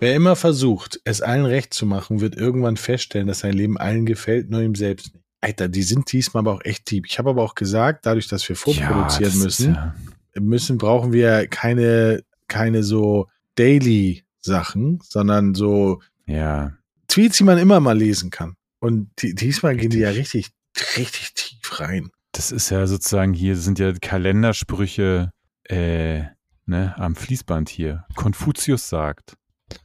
[0.00, 4.06] Wer immer versucht, es allen recht zu machen, wird irgendwann feststellen, dass sein Leben allen
[4.06, 5.24] gefällt, nur ihm selbst nicht.
[5.40, 7.06] Alter, die sind diesmal aber auch echt deep.
[7.06, 9.94] Ich habe aber auch gesagt, dadurch, dass wir vorproduzieren ist müssen, Ja,
[10.40, 16.72] müssen, brauchen wir keine, keine so Daily-Sachen, sondern so ja,
[17.08, 18.54] Tweets, die man immer mal lesen kann.
[18.80, 20.50] Und die, diesmal gehen die ja richtig,
[20.96, 22.10] richtig tief rein.
[22.32, 25.32] das ist ja sozusagen hier, sind ja Kalendersprüche
[25.64, 26.22] äh,
[26.66, 28.04] ne, am Fließband hier.
[28.14, 29.34] Konfuzius sagt.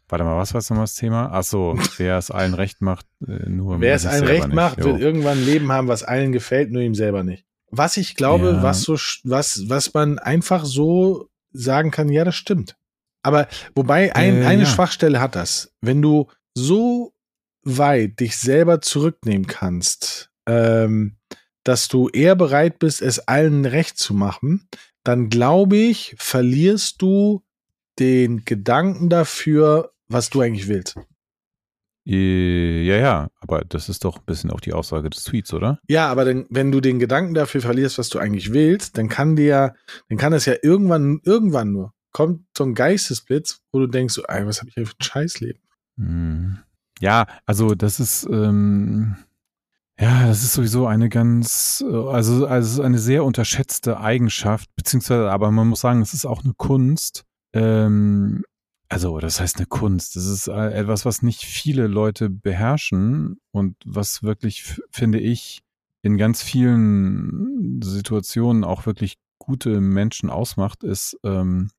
[0.08, 1.32] Warte mal, was war nochmal das Thema?
[1.32, 4.56] Achso, wer es allen recht macht, äh, nur Wer es allen recht nicht.
[4.56, 4.86] macht, Jo.
[4.86, 7.46] wird irgendwann ein Leben haben, was allen gefällt, nur ihm selber nicht.
[7.72, 8.64] Was ich glaube, Ja.
[8.64, 8.94] was so,
[9.24, 12.76] was, was man einfach so sagen kann, ja, das stimmt.
[13.24, 14.70] Aber wobei ein, Äh, eine ja.
[14.70, 15.74] Schwachstelle hat das.
[15.82, 17.14] Wenn du so
[17.64, 21.16] weit dich selber zurücknehmen kannst, ähm,
[21.64, 24.68] dass du eher bereit bist, es allen recht zu machen,
[25.04, 27.44] dann glaube ich, verlierst du
[28.00, 30.98] den Gedanken dafür, was du eigentlich willst.
[32.06, 35.80] Äh, Ja, ja, aber das ist doch ein bisschen auch die Aussage des Tweets, oder?
[35.88, 39.36] Ja, aber dann, wenn du den Gedanken dafür verlierst, was du eigentlich willst, dann kann
[39.36, 39.74] dir,
[40.10, 44.24] dann kann es ja irgendwann, irgendwann nur, kommt so ein Geistesblitz, wo du denkst, so,
[44.24, 45.62] ey, was habe ich hier für ein Scheißleben?
[45.98, 46.60] Hm.
[47.00, 49.16] Ja, also das ist, ähm,
[50.00, 55.52] ja, das ist sowieso eine ganz, äh, also, also eine sehr unterschätzte Eigenschaft, beziehungsweise, aber
[55.52, 57.24] man muss sagen, es ist auch eine Kunst.
[57.54, 58.44] Ähm,
[58.94, 60.16] also, das heißt eine Kunst.
[60.16, 65.64] Das ist äh, etwas, was nicht viele Leute beherrschen und was wirklich, finde ich,
[66.04, 71.72] in ganz vielen Situationen auch wirklich gute Menschen ausmacht, ist ähm,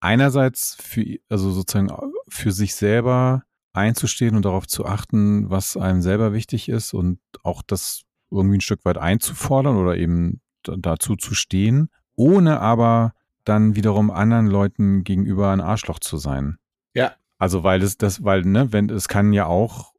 [0.00, 1.90] einerseits für, also sozusagen
[2.28, 3.42] für sich selber
[3.72, 8.62] einzustehen und darauf zu achten, was einem selber wichtig ist und auch das irgendwie ein
[8.62, 13.14] Stück weit einzufordern oder eben da- dazu zu stehen, ohne aber
[13.48, 16.58] dann wiederum anderen Leuten gegenüber ein Arschloch zu sein.
[16.94, 17.14] Ja.
[17.38, 19.92] Also weil es das, weil, ne, wenn es kann ja auch,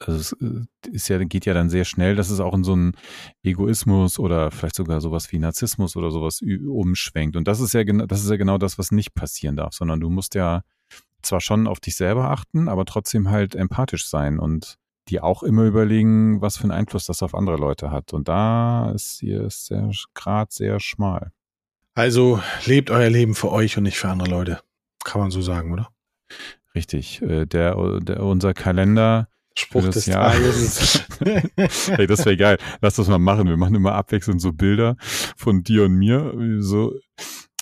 [0.00, 2.72] also es äh, ist ja, geht ja dann sehr schnell, dass es auch in so
[2.72, 2.92] einen
[3.42, 7.36] Egoismus oder vielleicht sogar sowas wie Narzissmus oder sowas umschwenkt.
[7.36, 10.00] Und das ist ja genau, das ist ja genau das, was nicht passieren darf, sondern
[10.00, 10.62] du musst ja
[11.22, 14.76] zwar schon auf dich selber achten, aber trotzdem halt empathisch sein und
[15.08, 18.12] die auch immer überlegen, was für einen Einfluss das auf andere Leute hat.
[18.12, 21.32] Und da ist hier ist der Grad sehr schmal.
[22.00, 24.60] Also lebt euer Leben für euch und nicht für andere Leute.
[25.04, 25.90] Kann man so sagen, oder?
[26.74, 27.20] Richtig.
[27.20, 30.32] Äh, Der, der unser Kalender Spruch des Jahr.
[30.32, 31.04] Tages.
[31.88, 32.58] hey, das wäre geil.
[32.80, 33.48] Lass das mal machen.
[33.48, 34.96] Wir machen immer abwechselnd so Bilder
[35.36, 36.94] von dir und mir, so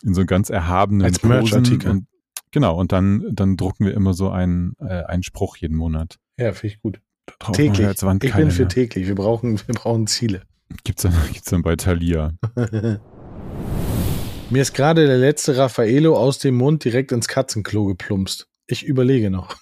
[0.04, 1.20] in so ganz erhabenen Als.
[1.24, 2.02] Merchartikel.
[2.52, 2.78] Genau.
[2.78, 6.20] Und dann, dann drucken wir immer so einen, äh, einen Spruch jeden Monat.
[6.38, 7.00] ja, finde ich gut.
[7.54, 7.84] Täglich.
[7.88, 9.08] als Ich bin für täglich.
[9.08, 10.42] Wir brauchen, wir brauchen Ziele.
[10.84, 12.34] Gibt's dann, gibt's dann bei Thalia.
[14.50, 18.48] Mir ist gerade der letzte Raffaello aus dem Mund direkt ins Katzenklo geplumpst.
[18.66, 19.56] Ich überlege noch.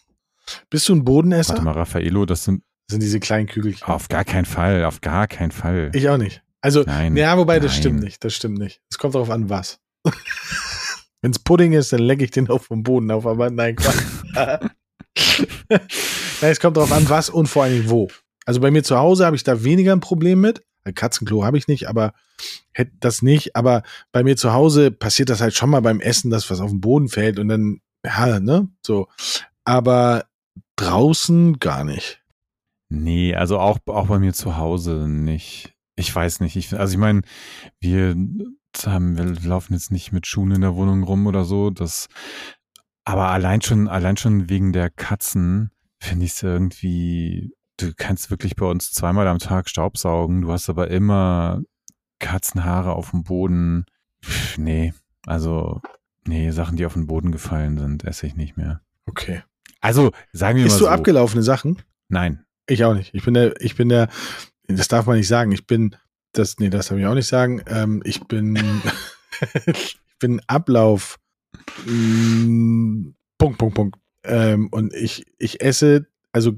[0.70, 1.54] Bist du ein Bodenesser?
[1.54, 3.86] Warte mal, Raffaello, das sind Das sind diese kleinen Kügelchen.
[3.86, 5.90] auf gar keinen Fall, auf gar keinen Fall.
[5.92, 6.42] Ich auch nicht.
[6.60, 7.16] Also, Nein.
[7.16, 7.80] ja, wobei das nein.
[7.80, 8.24] stimmt nicht.
[8.24, 8.80] Das stimmt nicht.
[8.90, 9.78] Es kommt darauf an, was.
[11.20, 14.04] Wenn es Pudding ist, dann lecke ich den auch vom Boden auf, aber nein, Quatsch.
[15.68, 15.80] nein,
[16.40, 18.08] es kommt darauf an, was und vor allen Dingen wo.
[18.44, 20.62] Also bei mir zu Hause habe ich da weniger ein Problem mit.
[20.92, 22.12] Katzenklo habe ich nicht, aber
[22.72, 23.56] hätte das nicht.
[23.56, 23.82] Aber
[24.12, 26.80] bei mir zu Hause passiert das halt schon mal beim Essen, dass was auf den
[26.80, 29.08] Boden fällt und dann, ja, ne, so.
[29.64, 30.24] Aber
[30.76, 32.22] draußen gar nicht.
[32.88, 35.74] Nee, also auch, auch bei mir zu Hause nicht.
[35.96, 36.56] Ich weiß nicht.
[36.56, 37.22] Ich, also ich meine,
[37.80, 38.14] wir
[38.84, 41.70] haben, wir laufen jetzt nicht mit Schuhen in der Wohnung rum oder so.
[41.70, 42.08] Das,
[43.04, 45.70] aber allein schon, allein schon wegen der Katzen
[46.00, 50.42] finde ich es irgendwie, du kannst wirklich bei uns zweimal am Tag Staubsaugen.
[50.42, 51.62] Du hast aber immer
[52.18, 53.86] Katzenhaare auf dem Boden.
[54.24, 54.92] Pff, nee,
[55.26, 55.80] also,
[56.24, 58.80] nee, Sachen, die auf den Boden gefallen sind, esse ich nicht mehr.
[59.06, 59.42] Okay.
[59.80, 60.90] Also, sagen wir mal Isst du so.
[60.90, 61.82] abgelaufene Sachen?
[62.08, 62.44] Nein.
[62.68, 63.14] Ich auch nicht.
[63.14, 64.08] Ich bin der, ich bin der,
[64.66, 65.52] das darf man nicht sagen.
[65.52, 65.94] Ich bin,
[66.32, 67.62] das, nee, das darf ich auch nicht sagen.
[67.66, 68.56] Ähm, ich bin,
[69.66, 71.18] ich bin Ablauf.
[71.84, 73.98] Mh, Punkt, Punkt, Punkt.
[74.24, 76.54] Ähm, und ich, ich esse, also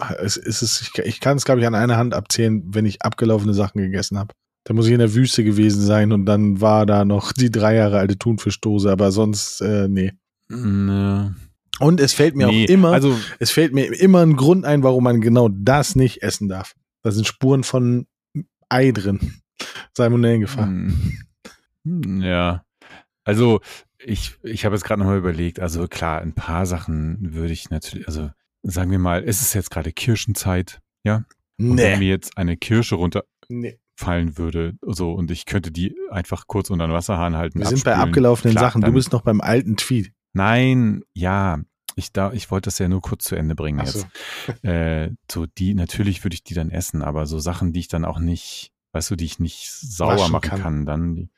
[0.00, 2.86] ich, es, es ist, ich, ich kann es, glaube ich, an einer Hand abzählen, wenn
[2.86, 4.34] ich abgelaufene Sachen gegessen habe.
[4.64, 7.74] Da muss ich in der Wüste gewesen sein und dann war da noch die drei
[7.76, 10.12] Jahre alte Thunfischdose, aber sonst, äh, nee.
[10.48, 11.34] Ne.
[11.80, 14.82] Und es fällt mir Nee, auch immer, Also, es fällt mir immer ein Grund ein,
[14.82, 16.74] warum man genau das nicht essen darf.
[17.02, 18.06] Da sind Spuren von
[18.68, 19.40] Ei drin.
[19.96, 20.66] Salmonellengefahr.
[20.66, 21.18] hm,
[21.84, 22.62] hm, ja.
[23.24, 23.60] Also,
[23.98, 28.06] ich, ich habe jetzt gerade nochmal überlegt, also klar, ein paar Sachen würde ich natürlich,
[28.06, 28.30] also
[28.62, 31.24] sagen wir mal, es ist jetzt gerade Kirschenzeit, ja?
[31.58, 31.96] Und wenn Nee.
[31.98, 34.36] mir jetzt eine Kirsche runterfallen nee.
[34.36, 37.58] würde, so, und ich könnte die einfach kurz unter den Wasserhahn halten.
[37.58, 38.82] Wir sind bei abgelaufenen klar, Sachen.
[38.82, 40.12] Du bist noch beim alten Tweet.
[40.34, 41.58] Nein, ja,
[41.96, 44.06] ich, da, ich wollte das ja nur kurz zu Ende bringen Ach jetzt.
[44.46, 44.52] so.
[44.68, 48.04] Äh, so die, natürlich würde ich die dann essen, aber so Sachen, die ich dann
[48.04, 50.60] auch nicht, weißt du, die ich nicht sauer Waschen machen kann.
[50.62, 51.30] kann, dann die.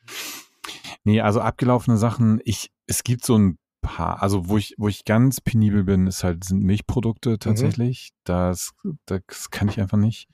[1.05, 5.05] Nee, also abgelaufene Sachen, ich, es gibt so ein paar, also wo ich, wo ich
[5.05, 6.67] ganz penibel bin, ist halt, sind Mhm.
[6.67, 8.11] Milchprodukte tatsächlich.
[8.25, 8.73] Das,
[9.07, 10.29] das kann ich einfach nicht.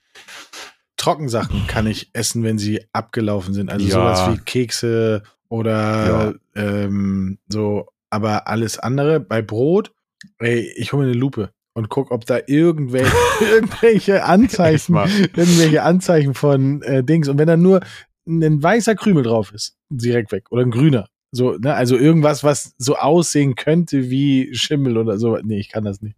[0.97, 3.71] Trockensachen kann ich essen, wenn sie abgelaufen sind.
[3.71, 3.93] Also Ja.
[3.95, 7.89] sowas wie Kekse oder ähm, so.
[8.11, 9.93] Aber alles andere bei Brot,
[10.39, 16.33] ey, ich hole mir eine Lupe und guck, ob da irgendwelche, irgendwelche Anzeichen, irgendwelche Anzeichen
[16.35, 17.29] von äh, Dings.
[17.29, 17.81] Und wenn da nur
[18.27, 20.47] ein weißer Krümel drauf ist, direkt weg.
[20.51, 21.09] Oder ein grüner.
[21.37, 25.37] So, ne, also irgendwas, was so aussehen könnte wie Schimmel oder so.
[25.37, 26.17] Nee, ich kann das nicht.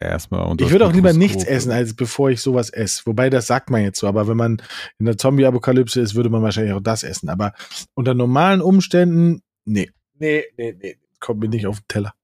[0.00, 3.02] Erstmal unter Ich würde auch lieber nichts essen, als bevor ich sowas esse.
[3.06, 4.06] Wobei, das sagt man jetzt so.
[4.06, 4.62] Aber wenn man
[4.98, 7.28] in der Zombie-Apokalypse ist, würde man wahrscheinlich auch das essen.
[7.28, 7.54] Aber
[7.94, 9.90] unter normalen Umständen, nee.
[10.18, 10.98] Nee, nee, nee.
[11.20, 12.14] Kommt mir nicht auf den Teller.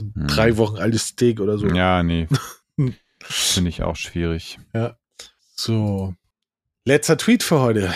[0.00, 0.26] Hm.
[0.26, 1.66] Drei Wochen altes Steak oder so.
[1.66, 2.28] Ja, nee.
[3.20, 4.58] Finde ich auch schwierig.
[5.54, 6.14] So.
[6.84, 7.92] Letzter Tweet für heute.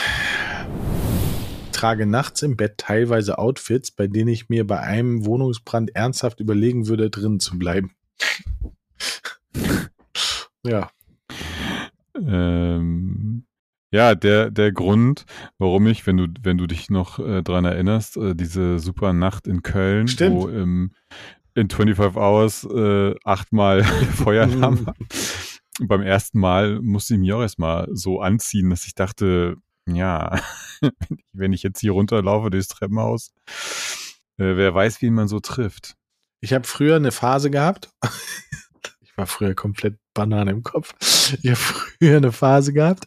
[1.83, 6.87] Trage nachts im Bett teilweise Outfits, bei denen ich mir bei einem Wohnungsbrand ernsthaft überlegen
[6.87, 7.91] würde, drin zu bleiben.
[10.65, 10.93] ja.
[12.15, 13.47] Ähm,
[13.91, 15.25] ja, der, der Grund,
[15.59, 19.49] warum ich, wenn du, wenn du dich noch äh, dran erinnerst, äh, diese super Nacht
[19.49, 20.37] in Köln, Stimmt.
[20.37, 20.93] wo im,
[21.57, 23.83] in 25 Hours äh, achtmal
[24.23, 24.95] Feueralarm war.
[25.81, 29.57] Beim ersten Mal musste ich mich auch erstmal so anziehen, dass ich dachte,
[29.87, 30.41] ja,
[31.33, 33.33] wenn ich jetzt hier runterlaufe durchs Treppenhaus,
[34.39, 35.95] äh, wer weiß, wen man so trifft.
[36.41, 37.91] Ich habe früher eine Phase gehabt.
[39.05, 40.95] Ich war früher komplett Banane im Kopf.
[41.43, 43.05] Ich habe früher eine Phase gehabt.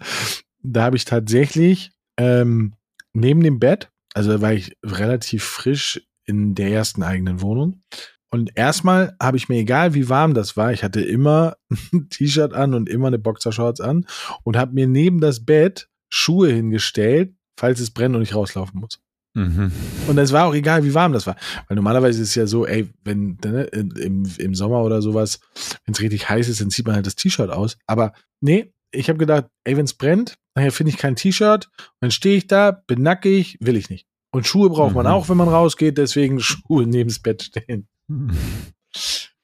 [0.62, 2.76] Da habe ich tatsächlich ähm,
[3.14, 7.82] neben dem Bett, also da war ich relativ frisch in der ersten eigenen Wohnung.
[8.30, 11.56] Und erstmal habe ich mir, egal wie warm das war, ich hatte immer
[11.94, 14.06] ein T-Shirt an und immer eine Boxershorts an
[14.44, 19.00] und habe mir neben das Bett Schuhe hingestellt, falls es brennt und ich rauslaufen muss.
[19.34, 19.72] Mhm.
[20.08, 21.36] Und es war auch egal, wie warm das war.
[21.68, 25.40] Weil normalerweise ist es ja so, ey, wenn ne, im, im Sommer oder sowas,
[25.86, 27.78] wenn es richtig heiß ist, dann zieht man halt das T-Shirt aus.
[27.86, 31.66] Aber nee, ich habe gedacht, ey, wenn es brennt, nachher finde ich kein T-Shirt.
[31.78, 34.08] Und dann stehe ich da, bin nackig, will ich nicht.
[34.32, 35.12] Und Schuhe braucht man Mhm.
[35.12, 37.88] auch, wenn man rausgeht, deswegen Schuhe neben das Bett stehen.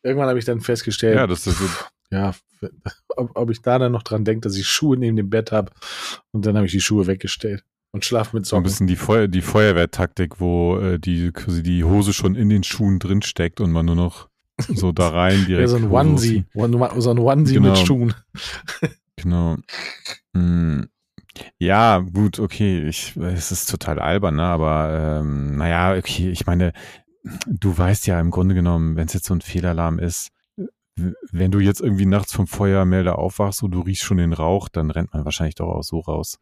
[0.03, 1.57] Irgendwann habe ich dann festgestellt, Ja, das ist
[2.11, 2.33] ja,
[3.15, 5.71] ob, ob ich da dann noch dran denke, dass ich Schuhe neben dem Bett habe.
[6.31, 8.63] Und dann habe ich die Schuhe weggestellt und schlaf mit so ein Socken.
[8.63, 12.99] bisschen die, Feuer, die Feuerwehrtaktik, wo äh, die, quasi die Hose schon in den Schuhen
[12.99, 14.29] drin steckt und man nur noch
[14.67, 15.69] so da rein direkt.
[15.71, 16.45] Ja, so ein Onesie.
[16.53, 17.69] One- So ein Onesie Genau.
[17.69, 18.13] mit Schuhen.
[19.17, 19.57] Genau.
[20.35, 20.87] Hm.
[21.59, 22.87] Ja, gut, okay.
[22.87, 24.43] Ich, es ist total albern, ne?
[24.43, 26.73] aber ähm, naja, okay, ich meine,
[27.45, 30.29] du weißt ja im Grunde genommen, wenn es jetzt so ein Fehlalarm ist,
[30.95, 34.91] wenn du jetzt irgendwie nachts vom Feuermelder aufwachst und du riechst schon den Rauch, dann
[34.91, 36.39] rennt man wahrscheinlich doch auch so raus.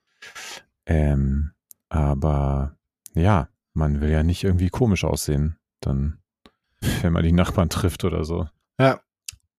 [0.85, 1.51] Ähm,
[1.89, 2.75] aber
[3.13, 6.19] ja, man will ja nicht irgendwie komisch aussehen, dann,
[7.01, 8.47] wenn man die Nachbarn trifft oder so.
[8.79, 8.99] Ja.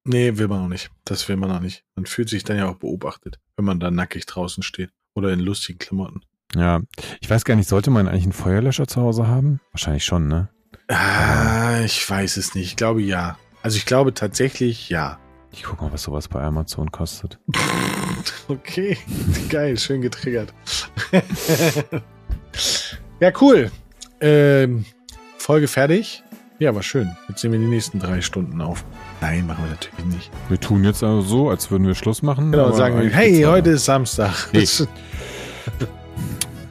[0.05, 0.91] Nee, will man noch nicht.
[1.05, 1.85] Das will man noch nicht.
[1.95, 4.91] Man fühlt sich dann ja auch beobachtet, wenn man da nackig draußen steht.
[5.15, 6.23] Oder in lustigen Klamotten.
[6.55, 6.81] Ja,
[7.21, 9.61] ich weiß gar nicht, sollte man eigentlich einen Feuerlöscher zu Hause haben?
[9.73, 10.49] Wahrscheinlich schon, ne?
[10.89, 12.67] Ah, ich weiß es nicht.
[12.67, 13.39] Ich glaube ja.
[13.63, 15.19] Also ich glaube tatsächlich ja.
[15.53, 17.39] Ich guck mal, was sowas bei Amazon kostet.
[18.49, 18.99] Okay,
[19.49, 20.53] geil, schön getriggert.
[23.21, 23.71] ja, cool.
[24.21, 24.85] Ähm,
[25.39, 26.23] Folge fertig.
[26.59, 27.11] Ja, war schön.
[27.29, 28.85] Jetzt nehmen wir die nächsten drei Stunden auf.
[29.21, 30.31] Nein, machen wir natürlich nicht.
[30.49, 32.53] Wir tun jetzt also so, als würden wir Schluss machen.
[32.53, 34.49] Genau, sagen wir, hey, heute ist Samstag.
[34.53, 34.67] Nee.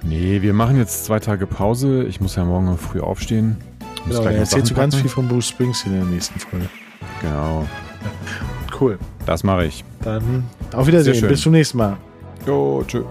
[0.02, 2.06] Nee, wir machen jetzt zwei Tage Pause.
[2.06, 3.58] Ich muss ja morgen früh aufstehen.
[4.10, 6.70] Genau, er erzählt so Sachen ganz viel von Bruce Springsteen in der nächsten Folge.
[7.22, 7.68] Genau,
[8.80, 8.98] Cool.
[9.26, 9.84] das mache ich.
[10.04, 10.44] Dann
[10.74, 11.28] auf Wiedersehen.
[11.28, 11.98] Bis zum nächsten Mal.
[12.46, 13.04] Jo, tschö.